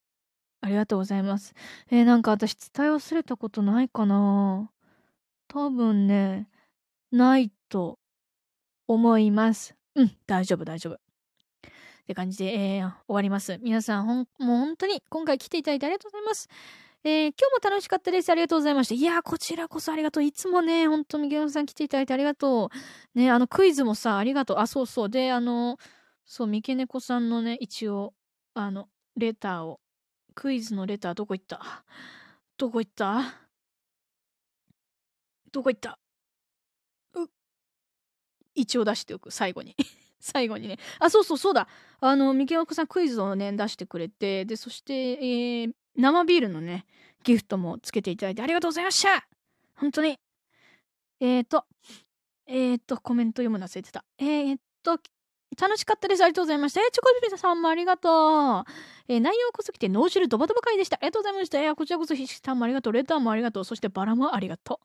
[0.62, 1.54] ありがとうございます。
[1.92, 4.72] えー、なんか私伝え忘れたことないかな
[5.50, 6.48] 多分ね、
[7.12, 8.00] ないと
[8.88, 9.76] 思います。
[9.96, 10.94] うん、大丈夫、大丈夫。
[10.94, 11.00] っ
[12.08, 13.58] て感じで、えー、終わります。
[13.62, 16.48] 皆さん、ほん、もう本当に今回来ていただいてありがとうございます。
[17.06, 18.30] えー、今日も楽しかったです。
[18.30, 18.94] ありがとうございました。
[18.96, 20.24] いやこちらこそありがとう。
[20.24, 22.70] いつもね、ほんと、みげのさん来ていただいてありがと
[23.16, 23.18] う。
[23.18, 24.58] ね、あの、クイズもさ、ありがとう。
[24.60, 25.10] あ、そうそう。
[25.10, 25.78] で、あの、
[26.26, 28.14] そう、三毛猫さんのね、一応、
[28.54, 29.80] あの、レターを。
[30.36, 31.86] クイズのレターどこ行った？
[32.58, 33.34] どこ行った？
[35.52, 36.00] どこ行った？
[37.16, 37.28] う
[38.56, 39.76] 一応出しておく、最後に。
[40.20, 40.78] 最後にね。
[41.00, 41.68] あ、そうそうそうだ。
[42.02, 46.86] あの、三毛奥さんクイズをね、出してくれて、で、そして、えー、生ビールのね、
[47.24, 49.28] ギフトもつけていただいてありがとうございました
[49.76, 50.20] 本当に。
[51.20, 51.66] えーと、
[52.48, 54.06] えーと、コメント読むの忘れてた。
[54.18, 55.00] えーと、
[55.60, 56.24] 楽しかったです。
[56.24, 56.82] ありがとうございました。
[56.82, 58.72] えー、チョコビビさんもありがとう。
[59.08, 60.98] えー、内容こそきて脳汁ドバドバ回でした。
[60.98, 61.62] ありがとうございました。
[61.62, 62.94] えー、こちらこそひしさんもありがとう。
[62.94, 63.66] レターもありがとう。
[63.66, 64.80] そしてバラもありがと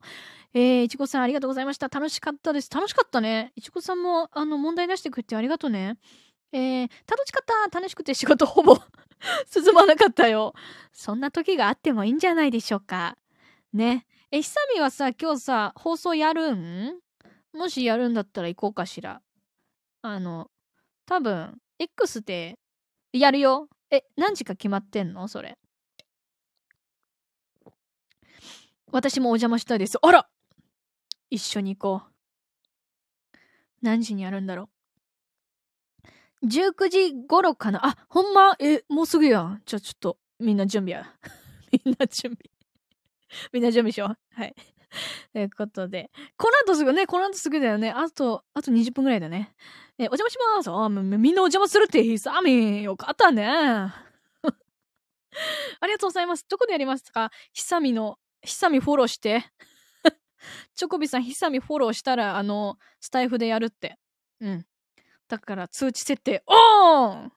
[0.55, 0.59] う。
[0.59, 1.89] えー、いちごさんありがとうございました。
[1.89, 2.71] 楽しかったです。
[2.71, 3.53] 楽しかったね。
[3.57, 5.99] いちごさんも、あの、問題出してくれてありがとうね。
[6.55, 8.77] えー、楽しかった楽しくて仕事ほぼ
[9.51, 10.55] 進まなかったよ。
[10.93, 13.19] そんな時があってもいいんじゃないでしょうか。
[13.73, 14.07] ね。
[14.31, 17.01] え、ひさみはさ、今日さ、放送やるん？
[17.53, 19.21] もしやるんだったら行こうかしら。
[20.03, 20.49] あの、
[21.07, 22.59] 多分、X で
[23.13, 23.69] やるよ。
[23.91, 25.27] え、何時か決まってんの？
[25.27, 25.59] それ。
[28.93, 29.99] 私もお邪魔したいです。
[30.01, 30.29] あら
[31.31, 33.37] 一緒に行こう。
[33.83, 34.74] 何時にやるんだろう。
[36.45, 37.87] 19時頃かな。
[37.87, 38.57] あ、ほんま？
[38.59, 39.63] え、もうすぐやん。
[39.65, 41.13] じゃあちょっと、みんな準備や。
[41.85, 42.39] みんな準備。
[43.53, 44.41] みんな準備しよう。
[44.41, 44.55] はい。
[45.33, 46.11] ということで。
[46.37, 47.91] この後すぐね、この後すぐだよね。
[47.91, 49.55] あと、あと20分ぐらいだね。
[49.99, 50.71] え、お邪魔します。
[50.71, 52.85] あ、みんなお邪魔するって、ひさみ。
[52.85, 53.47] よかったね。
[53.49, 54.05] あ
[55.87, 56.47] りがとうございます。
[56.49, 57.31] どこでやりますか？
[57.53, 59.45] ひさみの、ひさみフォローして。
[60.75, 63.99] チョコビさん、ひさみフォローしたら、あの、スタイフでやるって。
[64.41, 64.67] うん。
[65.29, 67.33] だから通知設定、オン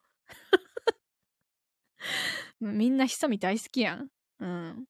[2.60, 4.10] みんなひさみ大好きやん。
[4.40, 4.88] うん。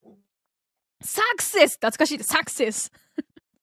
[1.01, 2.91] サクセス懐かしいサクセス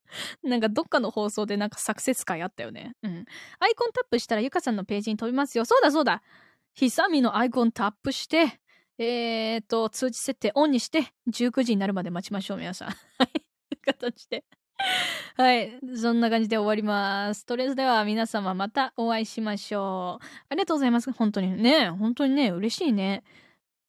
[0.42, 2.94] なんかどっかの放送でなんかサクセス会あったよね。
[3.02, 3.24] うん。
[3.58, 5.64] アイコンタップしたらゆかさんのページに飛びますよ。
[5.64, 6.22] そうだそうだ。
[6.74, 8.60] ひさみのアイコンタップして、
[8.98, 12.88] えーと、通知設定オンにして、19時になるまで待ちましょう、皆さん。
[12.88, 13.44] はい。
[13.84, 14.44] 形で。
[15.36, 15.78] はい。
[15.96, 17.46] そんな感じで終わります。
[17.46, 20.24] とりあえずでは皆様またお会いしましょう。
[20.48, 21.12] ありがとうございます。
[21.12, 21.90] 本当にね。
[21.90, 23.22] 本当にね、嬉しいね。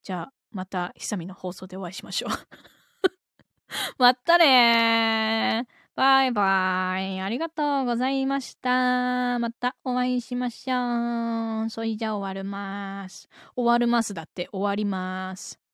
[0.04, 2.32] じゃあ、また、ひさみの放送でお会いしましょう。
[3.98, 5.86] まったねー。
[5.96, 7.22] バイバイ。
[7.22, 9.40] ありがとうございました。
[9.40, 11.70] またお会いしましょう。
[11.70, 13.30] それじゃ終わります。
[13.56, 15.65] 終わるますだって終わります。